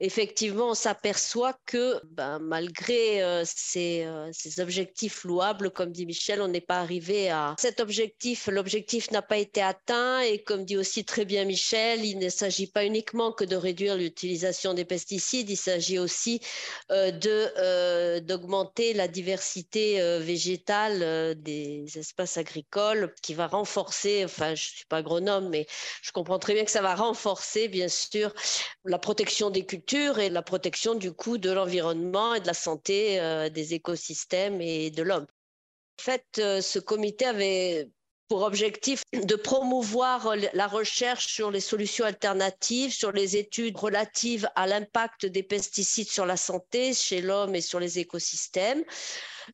[0.00, 4.08] effectivement, on s'aperçoit que ben, malgré euh, ces,
[4.58, 8.48] objectifs louables, comme dit Michel, on n'est pas arrivé à cet objectif.
[8.48, 10.20] L'objectif n'a pas été atteint.
[10.22, 13.96] Et comme dit aussi très bien Michel, il ne s'agit pas uniquement que de réduire
[13.96, 16.40] l'utilisation des pesticides, il s'agit aussi
[16.90, 24.86] d'augmenter la diversité végétale euh, des espaces agricoles qui va renforcer, enfin je ne suis
[24.86, 25.66] pas agronome, mais
[26.02, 28.32] je comprends très bien que ça va renforcer bien sûr
[28.84, 33.20] la protection des cultures et la protection du coup de l'environnement et de la santé
[33.20, 35.26] euh, des écosystèmes et de l'homme.
[36.00, 37.90] En fait, euh, ce comité avait
[38.28, 44.66] pour objectif de promouvoir la recherche sur les solutions alternatives, sur les études relatives à
[44.66, 48.84] l'impact des pesticides sur la santé chez l'homme et sur les écosystèmes.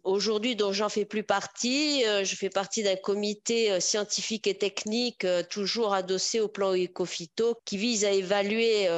[0.05, 4.57] Aujourd'hui, dont j'en fais plus partie, euh, je fais partie d'un comité euh, scientifique et
[4.57, 8.89] technique euh, toujours adossé au plan Ecofito qui vise à évaluer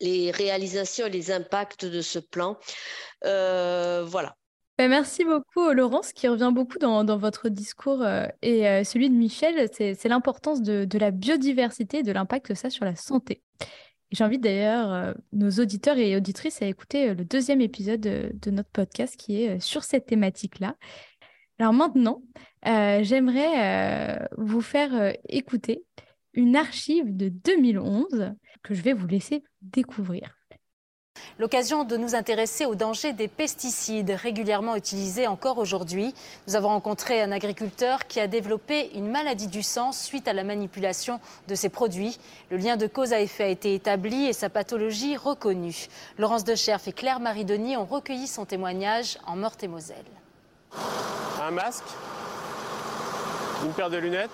[0.00, 2.58] les réalisations et les impacts de ce plan.
[3.22, 4.36] voilà.
[4.80, 9.14] Bah, merci beaucoup, Laurence, qui revient beaucoup dans, votre discours euh, et euh, celui de
[9.14, 13.42] Michel, c'est l'importance de, la biodiversité et de l'impact que ça sur la santé.
[14.10, 19.18] J'invite d'ailleurs euh, nos auditeurs et auditrices à écouter le deuxième épisode de, notre podcast
[19.18, 20.76] qui est sur cette thématique-là.
[21.58, 22.22] Alors maintenant,
[22.64, 25.84] j'aimerais vous faire écouter
[26.32, 30.39] une archive de 2011 que je vais vous laisser découvrir.
[31.38, 36.14] L'occasion de nous intéresser aux dangers des pesticides régulièrement utilisés encore aujourd'hui.
[36.46, 40.44] Nous avons rencontré un agriculteur qui a développé une maladie du sang suite à la
[40.44, 42.18] manipulation de ces produits.
[42.50, 45.88] Le lien de cause à effet a été établi et sa pathologie reconnue.
[46.18, 49.96] Laurence Decherf et Claire Maridoni ont recueilli son témoignage en Meurthe-et-Moselle.
[51.42, 51.84] Un masque,
[53.64, 54.30] une paire de lunettes,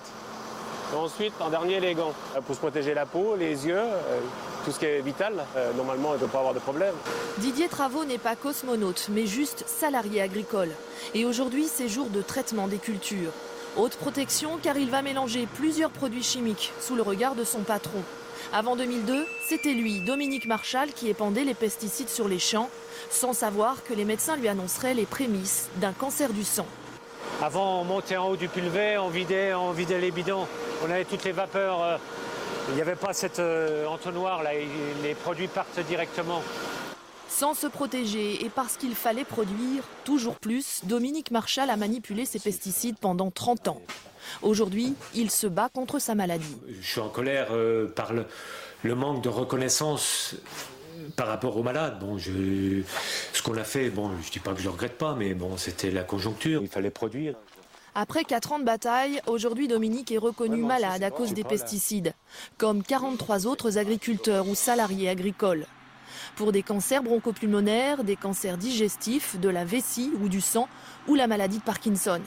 [0.95, 2.13] ensuite en dernier les gants
[2.45, 3.77] pour se protéger la peau, les yeux.
[3.77, 4.19] Euh,
[4.67, 6.93] tout ce qui est vital, euh, normalement, il ne doit pas avoir de problème.
[7.37, 10.71] Didier Travaux n'est pas cosmonaute, mais juste salarié agricole.
[11.13, 13.31] Et aujourd'hui, c'est jour de traitement des cultures.
[13.77, 18.03] Haute protection car il va mélanger plusieurs produits chimiques sous le regard de son patron.
[18.51, 22.69] Avant 2002, c'était lui, Dominique Marchal, qui épandait les pesticides sur les champs,
[23.09, 26.67] sans savoir que les médecins lui annonceraient les prémices d'un cancer du sang.
[27.41, 30.45] Avant, on montait en haut du pulvé, on vidait, on vidait les bidons,
[30.85, 31.97] on avait toutes les vapeurs euh,
[32.69, 34.51] il n'y avait pas cette euh, entonnoir là,
[35.03, 36.41] les produits partent directement.
[37.29, 42.39] Sans se protéger et parce qu'il fallait produire toujours plus, Dominique Marchal a manipulé ses
[42.39, 43.81] pesticides pendant 30 ans.
[44.41, 46.57] Aujourd'hui, il se bat contre sa maladie.
[46.81, 51.99] Je suis en colère euh, par le, manque de reconnaissance euh, par rapport aux malades.
[51.99, 52.81] Bon, je,
[53.33, 55.57] ce qu'on a fait, bon, je dis pas que je ne regrette pas, mais bon,
[55.57, 56.61] c'était la conjoncture.
[56.61, 57.35] Il fallait produire.
[57.99, 62.13] Après 4 ans de bataille, aujourd'hui Dominique est reconnu malade à cause des pesticides,
[62.59, 65.65] comme 43 autres agriculteurs ou salariés agricoles.
[66.35, 70.67] Pour des cancers bronchopulmonaires, des cancers digestifs, de la vessie ou du sang,
[71.07, 72.21] ou la maladie de Parkinson.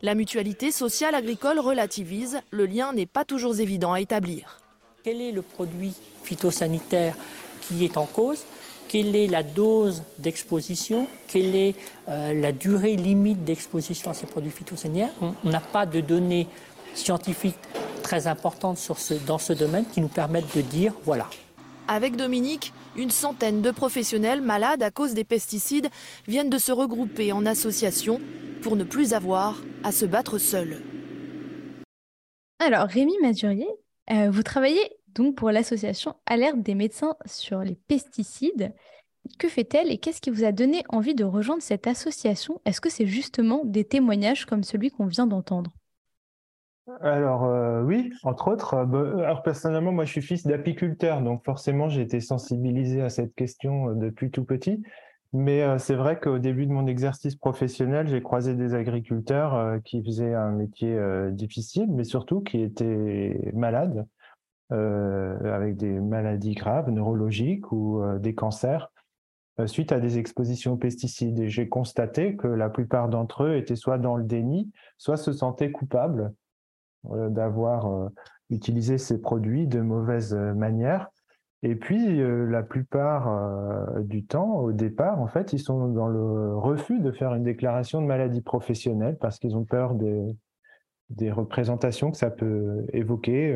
[0.00, 4.58] La mutualité sociale agricole relativise, le lien n'est pas toujours évident à établir.
[5.02, 7.14] Quel est le produit phytosanitaire
[7.60, 8.46] qui est en cause?
[8.88, 11.74] Quelle est la dose d'exposition, quelle est
[12.08, 15.10] euh, la durée limite d'exposition à ces produits phytosanitaires.
[15.20, 16.46] On n'a pas de données
[16.94, 17.58] scientifiques
[18.02, 21.28] très importantes sur ce, dans ce domaine qui nous permettent de dire voilà.
[21.88, 25.88] Avec Dominique, une centaine de professionnels malades à cause des pesticides
[26.26, 28.20] viennent de se regrouper en association
[28.62, 30.80] pour ne plus avoir à se battre seuls.
[32.58, 33.68] Alors, Rémi Mazurier,
[34.10, 38.72] euh, vous travaillez donc pour l'association Alerte des médecins sur les pesticides.
[39.38, 42.60] Que fait-elle et qu'est-ce qui vous a donné envie de rejoindre cette association?
[42.64, 45.72] Est-ce que c'est justement des témoignages comme celui qu'on vient d'entendre?
[47.00, 48.74] Alors euh, oui, entre autres.
[48.74, 53.08] Euh, bah, alors personnellement, moi je suis fils d'apiculteur, donc forcément j'ai été sensibilisé à
[53.08, 54.82] cette question euh, depuis tout petit.
[55.32, 60.32] Mais c'est vrai qu'au début de mon exercice professionnel, j'ai croisé des agriculteurs qui faisaient
[60.32, 60.96] un métier
[61.32, 64.06] difficile, mais surtout qui étaient malades
[64.70, 68.90] avec des maladies graves, neurologiques ou euh, des cancers
[69.60, 71.38] euh, suite à des expositions aux pesticides.
[71.40, 75.32] Et j'ai constaté que la plupart d'entre eux étaient soit dans le déni, soit se
[75.32, 76.32] sentaient coupables
[77.04, 78.10] d'avoir
[78.48, 81.10] utilisé ces produits de mauvaise manière.
[81.62, 87.00] Et puis, la plupart du temps, au départ, en fait, ils sont dans le refus
[87.00, 89.94] de faire une déclaration de maladie professionnelle parce qu'ils ont peur
[91.10, 93.54] des représentations que ça peut évoquer,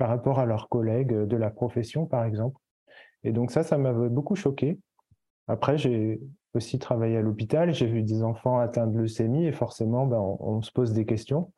[0.00, 2.58] par rapport à leurs collègues de la profession, par exemple.
[3.22, 4.78] Et donc ça, ça m'avait beaucoup choqué.
[5.46, 6.22] Après, j'ai
[6.54, 10.62] aussi travaillé à l'hôpital, j'ai vu des enfants atteints de leucémie et forcément, ben, on,
[10.62, 11.52] se pose des questions.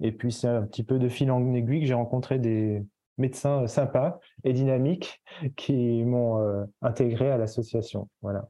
[0.00, 2.82] Et puis, c'est un petit peu de fil en aiguille que j'ai rencontré des
[3.18, 5.22] médecins sympas et dynamiques
[5.56, 8.08] qui m'ont euh, intégré à l'association.
[8.22, 8.48] Voilà.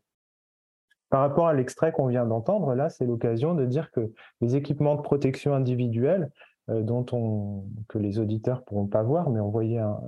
[1.10, 4.94] Par rapport à l'extrait qu'on vient d'entendre, là, c'est l'occasion de dire que les équipements
[4.94, 6.30] de protection individuelle,
[6.68, 10.00] dont on, que les auditeurs pourront pas voir, mais on voyait un,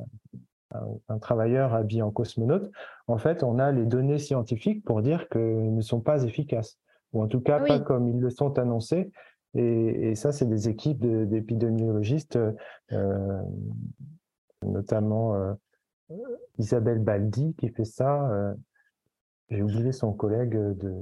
[1.09, 2.71] un, travailleur habillé en cosmonaute,
[3.07, 6.79] en fait, on a les données scientifiques pour dire qu'ils ne sont pas efficaces,
[7.13, 9.11] ou en tout cas pas comme ils le sont annoncés.
[9.55, 12.39] Et, et ça, c'est des équipes d'épidémiologistes,
[12.93, 13.43] euh,
[14.65, 15.55] notamment euh,
[16.59, 18.55] Isabelle Baldi qui fait ça.
[19.49, 20.95] J'ai oublié son collègue de,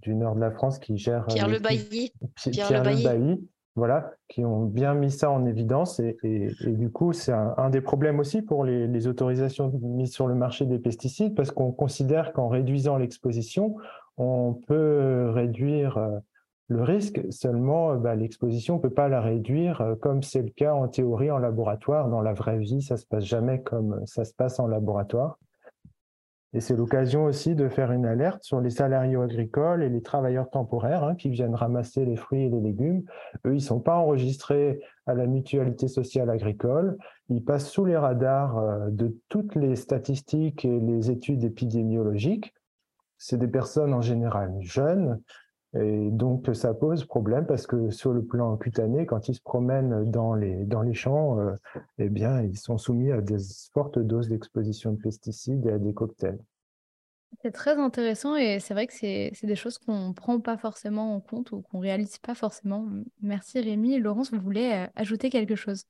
[0.00, 1.26] du nord de la France qui gère.
[1.26, 2.12] Pierre Le Bailly.
[2.34, 6.00] Pierre, Pierre Le Bailly voilà, qui ont bien mis ça en évidence.
[6.00, 6.16] Et,
[6.64, 10.78] du coup, c'est un, des problèmes aussi pour les, autorisations mises sur le marché des
[10.78, 13.76] pesticides, parce qu'on considère qu'en réduisant l'exposition,
[14.16, 16.18] on peut réduire euh,
[16.68, 17.20] le risque.
[17.30, 20.86] Seulement, bah, l'exposition, on ne peut pas la réduire euh, comme c'est le cas en
[20.86, 22.08] théorie en laboratoire.
[22.08, 25.38] Dans la vraie vie, ça se passe jamais comme ça se passe en laboratoire.
[26.54, 30.48] Et c'est l'occasion aussi de faire une alerte sur les salariés agricoles et les travailleurs
[30.50, 33.02] temporaires hein, qui viennent ramasser les fruits et les légumes.
[33.44, 36.96] Eux, ils ne sont pas enregistrés à la mutualité sociale agricole.
[37.28, 42.54] Ils passent sous les radars euh, de toutes les statistiques et les études épidémiologiques.
[43.18, 45.20] C'est des personnes en général jeunes.
[45.76, 50.08] Et donc, ça pose problème parce que sur le plan cutané, quand ils se promènent
[50.10, 51.52] dans les, dans les champs, euh,
[51.98, 53.38] eh bien, ils sont soumis à des
[53.72, 56.38] fortes doses d'exposition de pesticides et à des cocktails.
[57.42, 61.16] C'est très intéressant et c'est vrai que c'est des choses qu'on ne prend pas forcément
[61.16, 62.86] en compte ou qu'on ne réalise pas forcément.
[63.20, 63.98] Merci Rémi.
[63.98, 65.84] Laurence, vous voulez euh, ajouter quelque chose?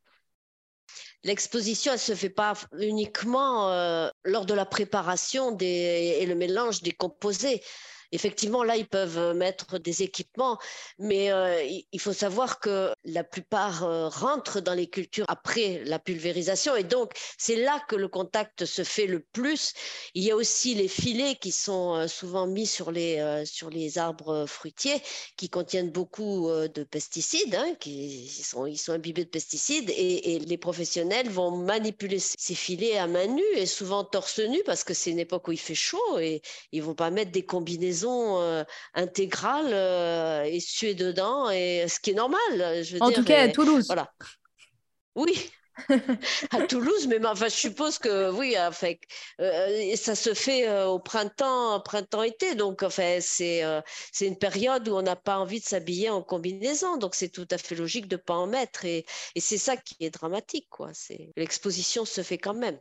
[1.23, 6.35] L'exposition, elle ne se fait pas uniquement euh, lors de la préparation des, et le
[6.35, 7.61] mélange des composés
[8.15, 10.59] effectivement, là, ils peuvent euh, mettre des équipements,
[10.99, 11.61] mais euh,
[11.93, 16.85] il faut savoir que la plupart euh, rentrent dans les cultures après la pulvérisation, et
[16.85, 19.73] donc c'est là que le contact se fait le plus.
[20.15, 24.47] Il y a aussi les filets qui sont souvent mis sur les, sur les arbres
[24.47, 25.03] fruitiers,
[25.37, 31.29] qui contiennent beaucoup de pesticides, hein, qui sont, imbibés de pesticides, et, et les professionnels
[31.29, 35.19] vont manipuler ces filets à main nue et souvent torse nu parce que c'est une
[35.19, 38.65] époque où il fait chaud et ils vont pas mettre des combinaisons euh,
[38.95, 42.39] intégrale euh, et suer dedans, et ce qui est normal.
[42.83, 43.87] Je en tout cas, à Toulouse.
[43.87, 44.13] Voilà.
[45.15, 45.51] Oui,
[46.51, 48.93] à Toulouse, mais enfin, je suppose que oui, enfin,
[49.41, 53.63] euh, ça se fait au printemps, printemps-été, donc enfin, c'est
[54.13, 57.49] c'est une période où on n'a pas envie de s'habiller en combinaison, donc c'est tout
[57.51, 60.91] à fait logique de pas en mettre, et, et c'est ça qui est dramatique, quoi.
[60.93, 62.79] C'est l'exposition se fait quand même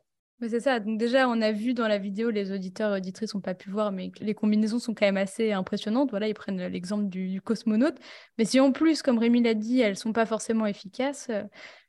[0.50, 0.80] c'est ça.
[0.80, 3.70] Donc déjà, on a vu dans la vidéo, les auditeurs et auditrices n'ont pas pu
[3.70, 6.10] voir, mais les combinaisons sont quand même assez impressionnantes.
[6.12, 7.98] Voilà, ils prennent l'exemple du, cosmonaute.
[8.38, 11.44] Mais si en plus, comme Rémi l'a dit, elles sont pas forcément efficaces, euh,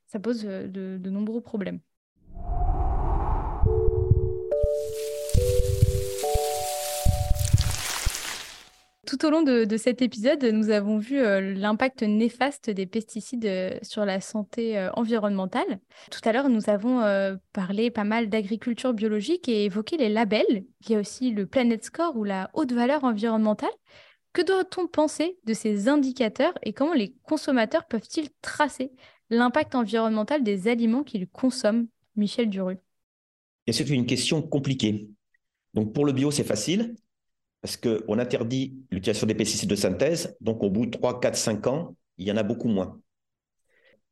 [0.07, 1.81] ça pose euh, de nombreux problèmes.
[9.07, 13.79] Tout au long de, cet épisode, nous avons vu euh, l'impact néfaste des pesticides euh,
[13.83, 15.81] sur la santé euh, environnementale.
[16.11, 17.03] Tout à l'heure, nous avons
[17.53, 20.65] parlé pas mal d'agriculture biologique et évoqué les labels.
[20.83, 23.71] Il y a aussi le Planet Score ou la haute valeur environnementale.
[24.33, 28.93] Que doit-on penser de ces indicateurs et comment les consommateurs peuvent-ils tracer
[29.31, 31.87] l'impact environnemental des aliments qu'ils consomment?
[32.17, 32.77] Michel Duru.
[33.69, 35.09] C'est une question compliquée.
[35.75, 36.95] Donc pour le bio, c'est facile
[37.65, 41.67] parce qu'on interdit l'utilisation des pesticides de synthèse, donc au bout de 3, 4, 5
[41.67, 43.01] ans, il y en a beaucoup moins.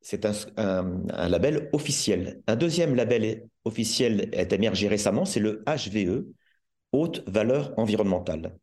[0.00, 0.24] C'est
[0.56, 2.40] un, label officiel.
[2.46, 6.24] Un deuxième label officiel est émergé récemment, c'est le HVE,
[6.92, 8.56] Haute Valeur Environnementale.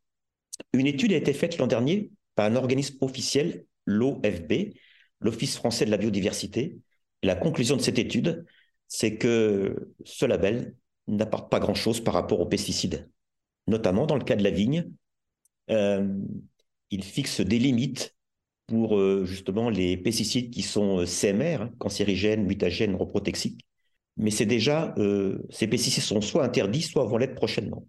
[0.73, 4.73] Une étude a été faite l'an dernier par un organisme officiel, l'OFB,
[5.19, 6.79] l'Office français de la biodiversité.
[7.21, 8.43] La conclusion de cette étude,
[8.87, 10.73] c'est que ce label
[11.05, 13.07] n'apporte pas grand-chose par rapport aux pesticides
[13.69, 14.91] notamment dans le cas de la vigne.
[15.69, 16.07] Euh,
[16.89, 18.15] il fixe des limites
[18.67, 23.65] pour euh, justement les pesticides qui sont euh, CMR, hein, cancérigènes, mutagènes, reprotoxiques.
[24.17, 24.93] Mais c'est déjà,
[25.49, 27.85] ces pesticides sont soit interdits, soit vont l'être prochainement.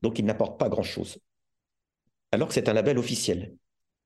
[0.00, 1.18] Donc ils n'apportent pas grand-chose.
[2.30, 3.56] Alors que c'est un label officiel.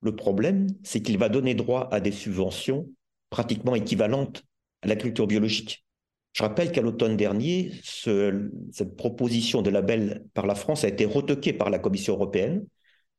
[0.00, 2.88] Le problème, c'est qu'il va donner droit à des subventions
[3.28, 4.42] pratiquement équivalentes
[4.80, 5.85] à la culture biologique.
[6.36, 11.54] Je rappelle qu'à l'automne dernier, cette proposition de label par la France a été retoquée
[11.54, 12.66] par la Commission européenne.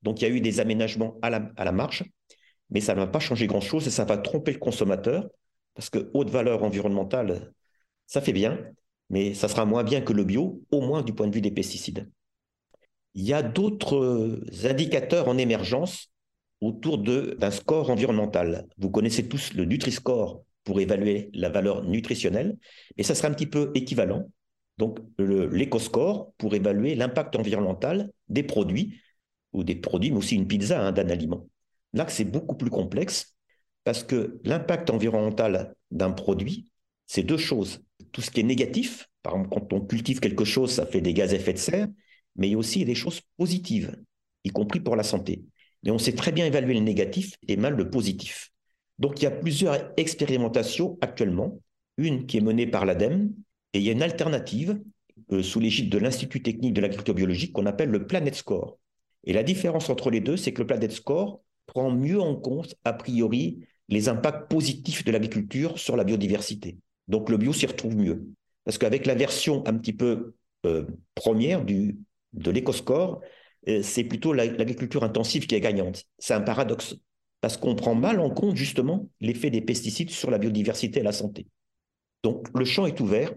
[0.03, 2.03] Donc il y a eu des aménagements à la, marge,
[2.69, 5.27] mais ça ne va pas changer grand-chose et ça va tromper le consommateur,
[5.73, 7.53] parce que haute valeur environnementale,
[8.05, 8.59] ça fait bien,
[9.09, 11.49] mais ça sera moins bien que le bio, au moins du point de vue des
[11.49, 12.07] pesticides.
[13.15, 16.11] Il y a d'autres indicateurs en émergence
[16.61, 18.67] autour d'un score environnemental.
[18.77, 22.57] Vous connaissez tous le Nutri-Score pour évaluer la valeur nutritionnelle,
[22.97, 24.29] et ça sera un petit peu équivalent.
[24.77, 28.99] Donc, l'éco-score pour évaluer l'impact environnemental des produits,
[29.53, 31.47] ou des produits, mais aussi une pizza hein, d'un aliment.
[31.93, 33.33] Là, c'est beaucoup plus complexe
[33.85, 36.69] parce que l'impact environnemental d'un produit,
[37.05, 37.81] c'est deux choses.
[38.11, 41.13] Tout ce qui est négatif, par exemple, quand on cultive quelque chose, ça fait des
[41.13, 41.87] gaz à effet de serre,
[42.35, 43.95] mais il y a aussi des choses positives,
[44.43, 45.45] y compris pour la santé.
[45.85, 48.51] Et on sait très bien évaluer le négatif et mal le positif.
[48.99, 51.59] Donc il y a plusieurs expérimentations actuellement,
[51.97, 53.33] une qui est menée par l'ADEME,
[53.73, 54.79] et il y a une alternative
[55.31, 58.77] euh, sous l'égide de l'Institut technique de l'agriculture biologique qu'on appelle le Planet Score.
[59.23, 62.75] Et la différence entre les deux, c'est que le Planet Score prend mieux en compte,
[62.85, 66.77] a priori, les impacts positifs de l'agriculture sur la biodiversité.
[67.07, 68.27] Donc le bio s'y retrouve mieux.
[68.63, 70.33] Parce qu'avec la version un petit peu
[70.65, 70.85] euh,
[71.15, 73.21] première de l'éco-score,
[73.67, 76.05] euh, c'est plutôt l'agriculture intensive qui est gagnante.
[76.19, 76.95] C'est un paradoxe
[77.41, 81.11] parce qu'on prend mal en compte justement l'effet des pesticides sur la biodiversité et la
[81.11, 81.47] santé.
[82.23, 83.31] Donc le champ est ouvert,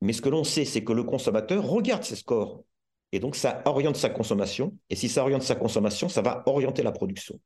[0.00, 2.62] mais ce que l'on sait, c'est que le consommateur regarde ses scores
[3.12, 4.76] Et donc, ça oriente sa consommation.
[4.90, 7.40] Et si ça oriente sa consommation, ça va orienter la production.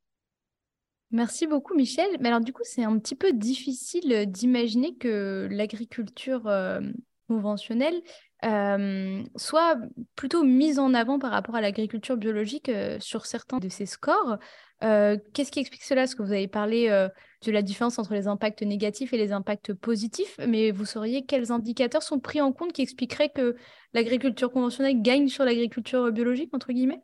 [1.11, 2.09] Merci beaucoup, Michel.
[2.19, 6.81] Mais alors, du coup, c'est un petit peu difficile d'imaginer que l'agriculture euh,
[7.27, 8.01] conventionnelle
[8.43, 9.77] euh, soit
[10.15, 14.37] plutôt mise en avant par rapport à l'agriculture biologique euh, sur certains de ses scores.
[14.83, 16.03] Euh, qu'est-ce qui explique cela?
[16.03, 19.73] Est-ce que vous avez parlé de la différence entre les impacts négatifs et les impacts
[19.73, 23.55] positifs, mais vous sauriez quels indicateurs sont pris en compte qui expliqueraient que
[23.93, 27.01] l'agriculture conventionnelle gagne sur l'agriculture biologique, entre guillemets?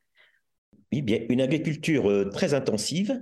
[0.92, 3.22] Oui, bien, une agriculture très intensive,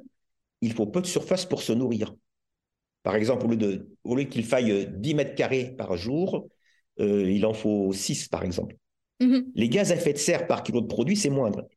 [0.61, 2.15] il faut peu de surface pour se nourrir.
[3.03, 6.49] Par exemple, au lieu, lieu qu'il faille 10 mètres carrés par jour,
[6.99, 8.75] euh, il en faut 6 par exemple.
[9.21, 9.45] Mhm.
[9.55, 11.67] Les gaz à effet de serre par kilo de produit, c'est moindre.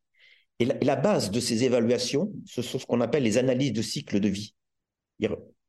[0.61, 4.19] Et la, base de ces évaluations, ce sont ce qu'on appelle les analyses de cycle
[4.19, 4.53] de vie.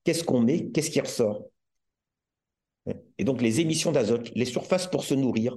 [0.05, 1.47] Qu'est-ce qu'on met, qu'est-ce qui ressort?
[3.17, 5.57] Et donc les émissions d'azote, les surfaces pour se nourrir,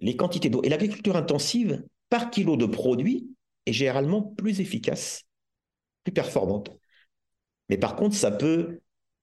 [0.00, 0.60] les quantités d'eau.
[0.64, 3.28] Et l'agriculture intensive, par kilo de produit,
[3.64, 5.22] est généralement plus efficace,
[6.02, 6.76] plus performante.
[7.68, 8.80] Mais par contre, ça peut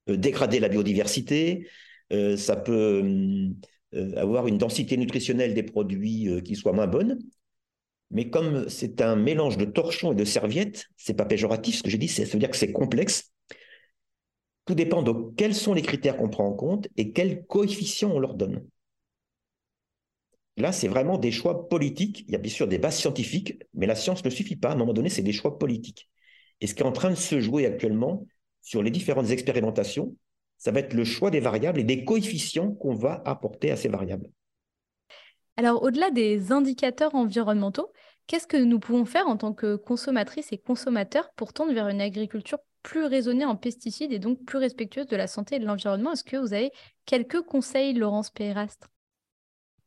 [0.08, 1.68] euh, dégrader la biodiversité,
[2.14, 3.04] euh, ça peut
[3.96, 7.20] euh, avoir une densité nutritionnelle des produits qui soit moins bonne.
[8.14, 11.90] Mais comme c'est un mélange de torchons et de serviettes, c'est pas péjoratif ce que
[11.90, 13.34] j'ai dit, ça veut dire que c'est complexe.
[14.66, 18.20] Tout dépend de quels sont les critères qu'on prend en compte et quels coefficients on
[18.20, 18.66] leur donne.
[20.58, 22.24] Là, c'est vraiment des choix politiques.
[22.28, 24.70] Il y a bien sûr des bases scientifiques, mais la science ne suffit pas.
[24.70, 26.10] À un moment donné, c'est des choix politiques.
[26.62, 28.28] Et ce qui est en train de se jouer actuellement
[28.62, 30.16] sur les différentes expérimentations,
[30.60, 33.90] ça va être le choix des variables et des coefficients qu'on va apporter à ces
[33.90, 34.30] variables.
[35.58, 37.92] Alors, au-delà des indicateurs environnementaux,
[38.28, 42.02] qu'est-ce que nous pouvons faire en tant que consommatrices et consommateurs pour tendre vers une
[42.02, 46.14] agriculture plus raisonnée en pesticides et donc plus respectueuse de la santé et de l'environnement?
[46.14, 46.72] Est-ce que vous avez
[47.06, 48.90] quelques conseils, Laurence Péérastre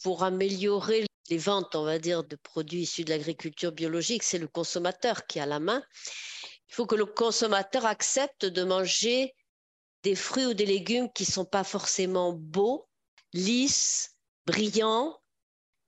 [0.02, 4.48] Pour améliorer les ventes, on va dire, de produits issus de l'agriculture biologique, c'est le
[4.48, 5.82] consommateur qui a la main.
[6.68, 9.34] Il faut que le consommateur accepte de manger
[10.02, 12.88] des fruits ou des légumes qui sont pas forcément beaux,
[13.32, 14.16] lisses,
[14.46, 15.18] brillants,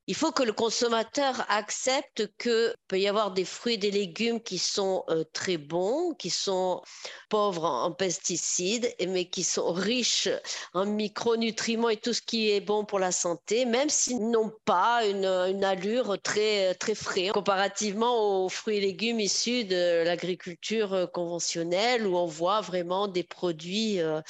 [0.09, 4.41] il faut que le consommateur accepte qu'il peut y avoir des fruits et des légumes
[4.41, 6.81] qui sont euh, très bons, qui sont
[7.29, 10.31] pauvres en, pesticides, mais qui sont riches
[10.73, 15.05] en micronutriments et tout ce qui est bon pour la santé, même s'ils n'ont pas
[15.05, 15.27] une,
[15.63, 22.25] allure très, très frais, comparativement aux fruits et légumes issus de l'agriculture conventionnelle, où on
[22.25, 24.23] voit vraiment des produits euh,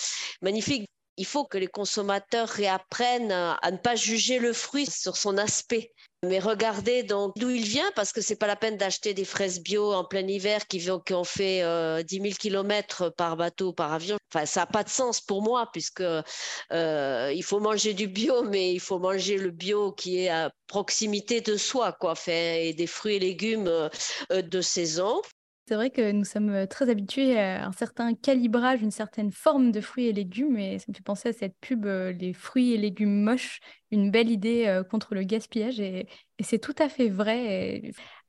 [0.43, 0.89] magnifiques
[1.19, 5.93] il faut que les consommateurs réapprennent à ne pas juger le fruit sur son aspect,
[6.25, 9.61] mais regarder donc d'où il vient, parce que c'est pas la peine d'acheter des fraises
[9.61, 11.63] bio en plein hiver qui, ont fait
[12.05, 14.17] 10 000 km par bateau, par avion.
[14.33, 18.43] Enfin, ça n'a pas de sens pour moi, puisque euh, il faut manger du bio,
[18.45, 22.87] mais il faut manger le bio qui est à proximité de soi, quoi, et des
[22.87, 25.23] fruits et légumes euh, de saison.
[25.69, 29.71] C'est vrai que nous sommes euh, très habitués à un certain calibrage, une certaine forme
[29.71, 32.73] de fruits et légumes, et ça me fait penser à cette pub euh, Les fruits
[32.73, 33.61] et légumes moches,
[33.91, 36.07] une belle idée euh, contre le gaspillage, et,
[36.41, 37.83] c'est tout à fait vrai.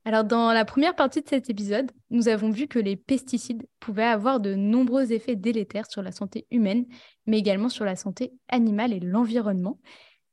[0.04, 4.02] Alors, dans la première partie de cet épisode, nous avons vu que les pesticides pouvaient
[4.02, 6.84] avoir de nombreux effets délétères sur la santé humaine,
[7.24, 9.78] mais également sur la santé animale et l'environnement.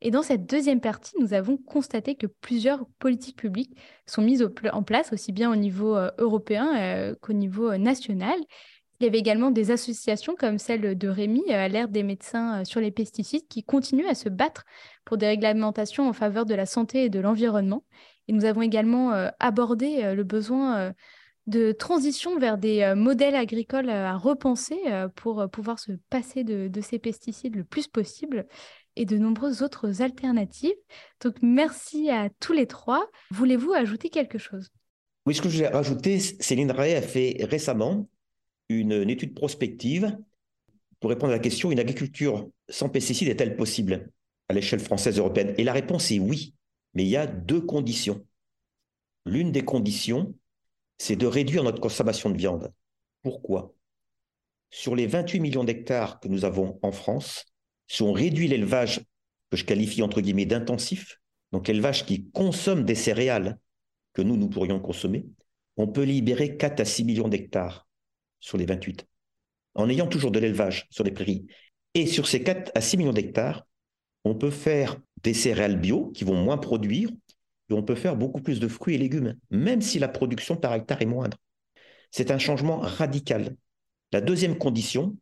[0.01, 3.75] Et dans cette deuxième partie, nous avons constaté que plusieurs politiques publiques
[4.05, 8.37] sont mises en place, aussi bien au niveau euh, européen euh, qu'au niveau euh, national.
[8.99, 12.79] Il y avait également des associations comme celle de Rémi, à l'ère des médecins sur
[12.79, 14.65] les pesticides, qui continuent à se battre
[15.05, 17.83] pour des réglementations en faveur de la santé et de l'environnement.
[18.27, 20.93] Et nous avons également abordé le besoin
[21.45, 24.79] de transition vers des modèles agricoles à repenser
[25.15, 28.47] pour pouvoir se passer de, de, ces pesticides le plus possible
[28.97, 30.75] et de nombreuses autres alternatives.
[31.21, 33.09] Donc merci à tous les trois.
[33.31, 34.69] Voulez-vous ajouter quelque chose?
[35.25, 38.09] Oui, ce que je voulais rajouter, Céline Ray a fait récemment
[38.69, 40.17] une, étude prospective
[40.99, 44.09] pour répondre à la question une agriculture sans pesticides est-elle possible
[44.49, 45.53] à l'échelle française européenne?
[45.57, 46.55] Et la réponse est oui,
[46.93, 48.25] mais il y a deux conditions.
[49.25, 50.33] L'une des conditions,
[50.97, 52.73] c'est de réduire notre consommation de viande.
[53.21, 53.73] Pourquoi?
[54.71, 57.45] Sur les 28 millions d'hectares que nous avons en France,
[57.87, 59.01] si on réduit l'élevage
[59.49, 61.19] que je qualifie entre guillemets d'intensif,
[61.51, 63.57] donc l'élevage qui consomme des céréales
[64.13, 65.25] que nous, nous pourrions consommer,
[65.77, 67.87] on peut libérer 4 à 6 millions d'hectares
[68.39, 69.05] sur les 28,
[69.75, 71.47] en ayant toujours de l'élevage sur les prairies.
[71.93, 73.65] Et sur ces 4 à 6 millions d'hectares,
[74.23, 77.09] on peut faire des céréales bio qui vont moins produire,
[77.69, 80.73] et on peut faire beaucoup plus de fruits et légumes, même si la production par
[80.73, 81.37] hectare est moindre.
[82.11, 83.55] C'est un changement radical.
[84.11, 85.17] La deuxième condition,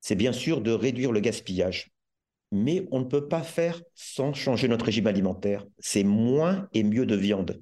[0.00, 1.90] c'est bien sûr de réduire le gaspillage.
[2.50, 5.66] Mais on ne peut pas faire sans changer notre régime alimentaire.
[5.78, 7.60] C'est moins et mieux de viande.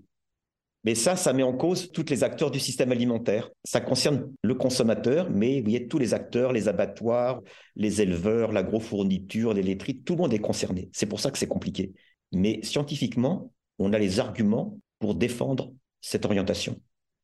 [0.85, 3.51] Mais ça, ça met en cause tous les acteurs du système alimentaire.
[3.65, 7.43] Ça concerne le consommateur, mais vous voyez, tous les acteurs, les abattoirs,
[7.75, 10.89] les éleveurs, l'agrofourniture, les laiteries, tout le monde est concerné.
[10.93, 11.93] C'est pour ça que c'est compliqué.
[12.33, 16.81] Mais scientifiquement, on a les arguments pour défendre cette orientation.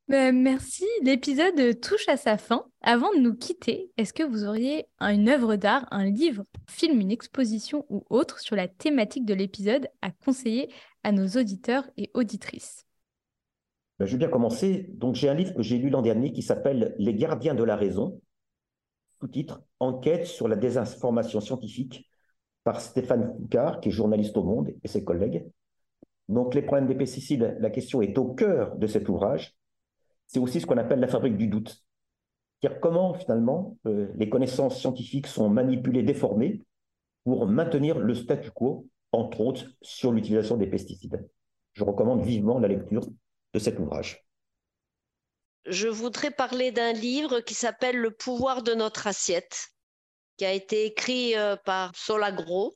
[0.08, 0.84] Ben, merci.
[1.02, 2.66] L'épisode touche à sa fin.
[2.82, 7.00] Avant de nous quitter, est-ce que vous auriez une œuvre d'art, un livre, un film,
[7.00, 10.70] une exposition ou autre sur la thématique de l'épisode à conseiller
[11.04, 12.84] à nos auditeurs et auditrices?
[13.98, 14.90] Ben, Je veux bien commencer.
[14.94, 17.76] Donc, j'ai un livre que j'ai lu l'an dernier qui s'appelle Les gardiens de la
[17.76, 18.20] raison,
[19.20, 22.10] sous-titre Enquête sur la désinformation scientifique
[22.64, 25.46] par Stéphane Foucard, qui est journaliste au Monde, et ses collègues.
[26.28, 29.56] Donc, les problèmes des pesticides, la question est au cœur de cet ouvrage
[30.32, 31.84] c'est aussi ce qu'on appelle la fabrique du doute.
[32.60, 36.62] C'est-à-dire comment finalement euh, les connaissances scientifiques sont manipulées, déformées
[37.24, 41.28] pour maintenir le statu quo, entre autres sur l'utilisation des pesticides.
[41.74, 43.06] Je recommande vivement la lecture
[43.52, 44.24] de cet ouvrage.
[45.66, 49.68] Je voudrais parler d'un livre qui s'appelle Le pouvoir de notre assiette,
[50.38, 52.74] qui a été écrit euh, par Solagro.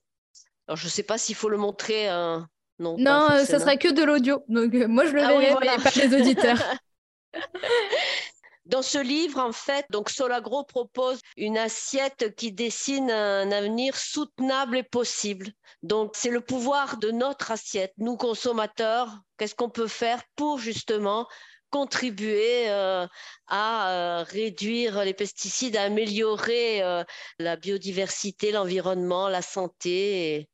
[0.68, 2.10] Alors, je ne sais pas s'il faut le montrer.
[2.10, 2.38] Euh,
[2.78, 4.44] non, non ça serait que de l'audio.
[4.48, 6.58] Donc, moi, je le ah verrai, pas les auditeurs.
[8.66, 14.78] Dans ce livre, en fait, donc Solagro propose une assiette qui dessine un avenir soutenable
[14.78, 15.52] et possible.
[15.84, 19.20] Donc, c'est le pouvoir de notre assiette, nous consommateurs.
[19.38, 21.28] Qu'est-ce qu'on peut faire pour justement
[21.70, 23.06] contribuer euh,
[23.46, 27.04] à euh, réduire les pesticides, à améliorer euh,
[27.38, 30.48] la biodiversité, l'environnement, la santé,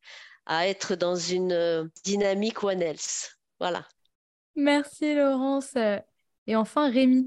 [0.47, 3.39] à être dans une dynamique One Health.
[3.59, 3.87] Voilà.
[4.55, 5.77] Merci Laurence.
[6.47, 7.26] Et enfin, Rémi.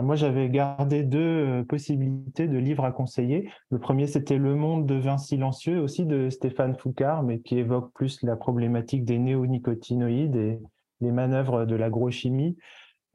[0.00, 3.50] moi, j'avais gardé deux euh, possibilités de livres à conseiller.
[3.70, 8.22] Le premier, c'était Le monde de silencieux, aussi de Stéphane Foucard, mais qui évoque plus
[8.22, 10.60] la problématique des néonicotinoïdes et
[11.00, 12.56] les manœuvres de l'agrochimie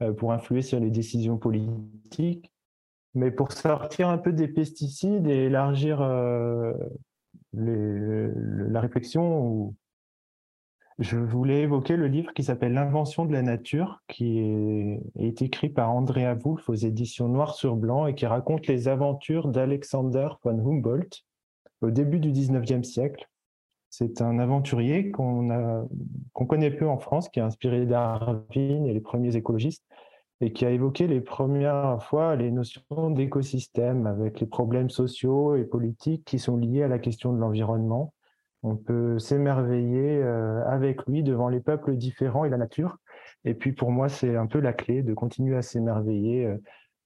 [0.02, 2.52] euh, pour influer sur les décisions politiques.
[3.14, 6.72] Mais pour sortir un peu des pesticides et élargir euh,
[7.52, 9.74] la réflexion
[11.00, 14.38] je voulais évoquer le livre qui s'appelle L'invention de la nature, qui
[15.18, 19.48] est, écrit par Andrea Wolff aux éditions Noir sur Blanc et qui raconte les aventures
[19.48, 21.24] d'Alexander von Humboldt
[21.80, 23.30] au début du 19e siècle.
[23.88, 25.48] C'est un aventurier qu'on
[26.46, 29.86] connaît peu en France, qui a inspiré Darwin et les premiers écologistes,
[30.42, 35.64] et qui a évoqué les premières fois les notions d'écosystème avec les problèmes sociaux et
[35.64, 38.12] politiques qui sont liés à la question de l'environnement
[38.62, 42.98] on peut s'émerveiller euh, avec lui devant les peuples différents et la nature.
[43.44, 46.56] Et puis pour moi, c'est un peu la clé de continuer à s'émerveiller euh,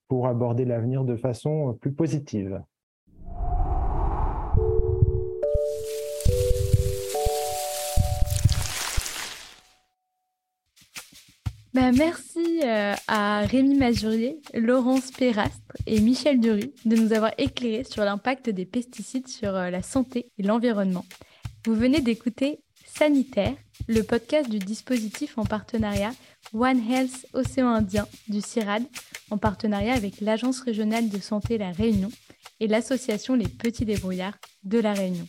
[0.09, 2.61] pour aborder l'avenir de façon euh, plus positive.
[11.73, 12.63] Bah, merci
[13.09, 18.65] à Rémi Mazurier, Laurence Perastre et Michel Dury de nous avoir éclairé sur l'impact des
[18.65, 21.05] pesticides sur la santé et l'environnement.
[21.67, 23.55] Vous venez d'écouter Sanitaire,
[23.89, 26.13] le podcast du dispositif en partenariat
[26.53, 28.83] One Health Océan Indien du CIRAD,
[29.31, 32.11] en partenariat avec l'Agence régionale de santé La Réunion
[32.61, 35.27] et l'association Les Petits Débrouillards de La Réunion.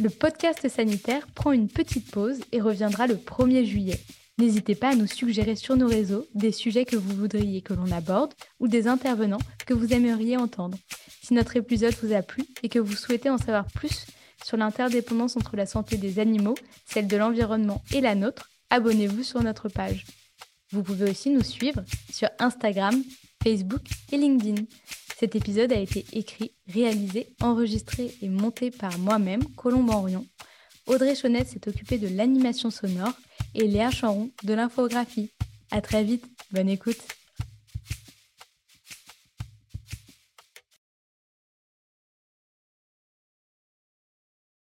[0.00, 4.00] Le podcast sanitaire prend une petite pause et reviendra le 1er juillet.
[4.38, 7.92] N'hésitez pas à nous suggérer sur nos réseaux des sujets que vous voudriez que l'on
[7.92, 10.78] aborde ou des intervenants que vous aimeriez entendre.
[11.22, 14.06] Si notre épisode vous a plu et que vous souhaitez en savoir plus
[14.44, 16.54] sur l'interdépendance entre la santé des animaux,
[16.86, 20.06] celle de l'environnement et la nôtre, abonnez-vous sur notre page.
[20.72, 21.82] Vous pouvez aussi nous suivre
[22.12, 23.02] sur Instagram,
[23.42, 23.82] Facebook
[24.12, 24.62] et LinkedIn.
[25.18, 30.26] Cet épisode a été écrit, réalisé, enregistré et monté par moi-même, Colombe Henrion.
[30.86, 33.12] Audrey Chonette s'est occupée de l'animation sonore
[33.54, 35.30] et Léa Charon de l'infographie.
[35.70, 37.19] À très vite, bonne écoute.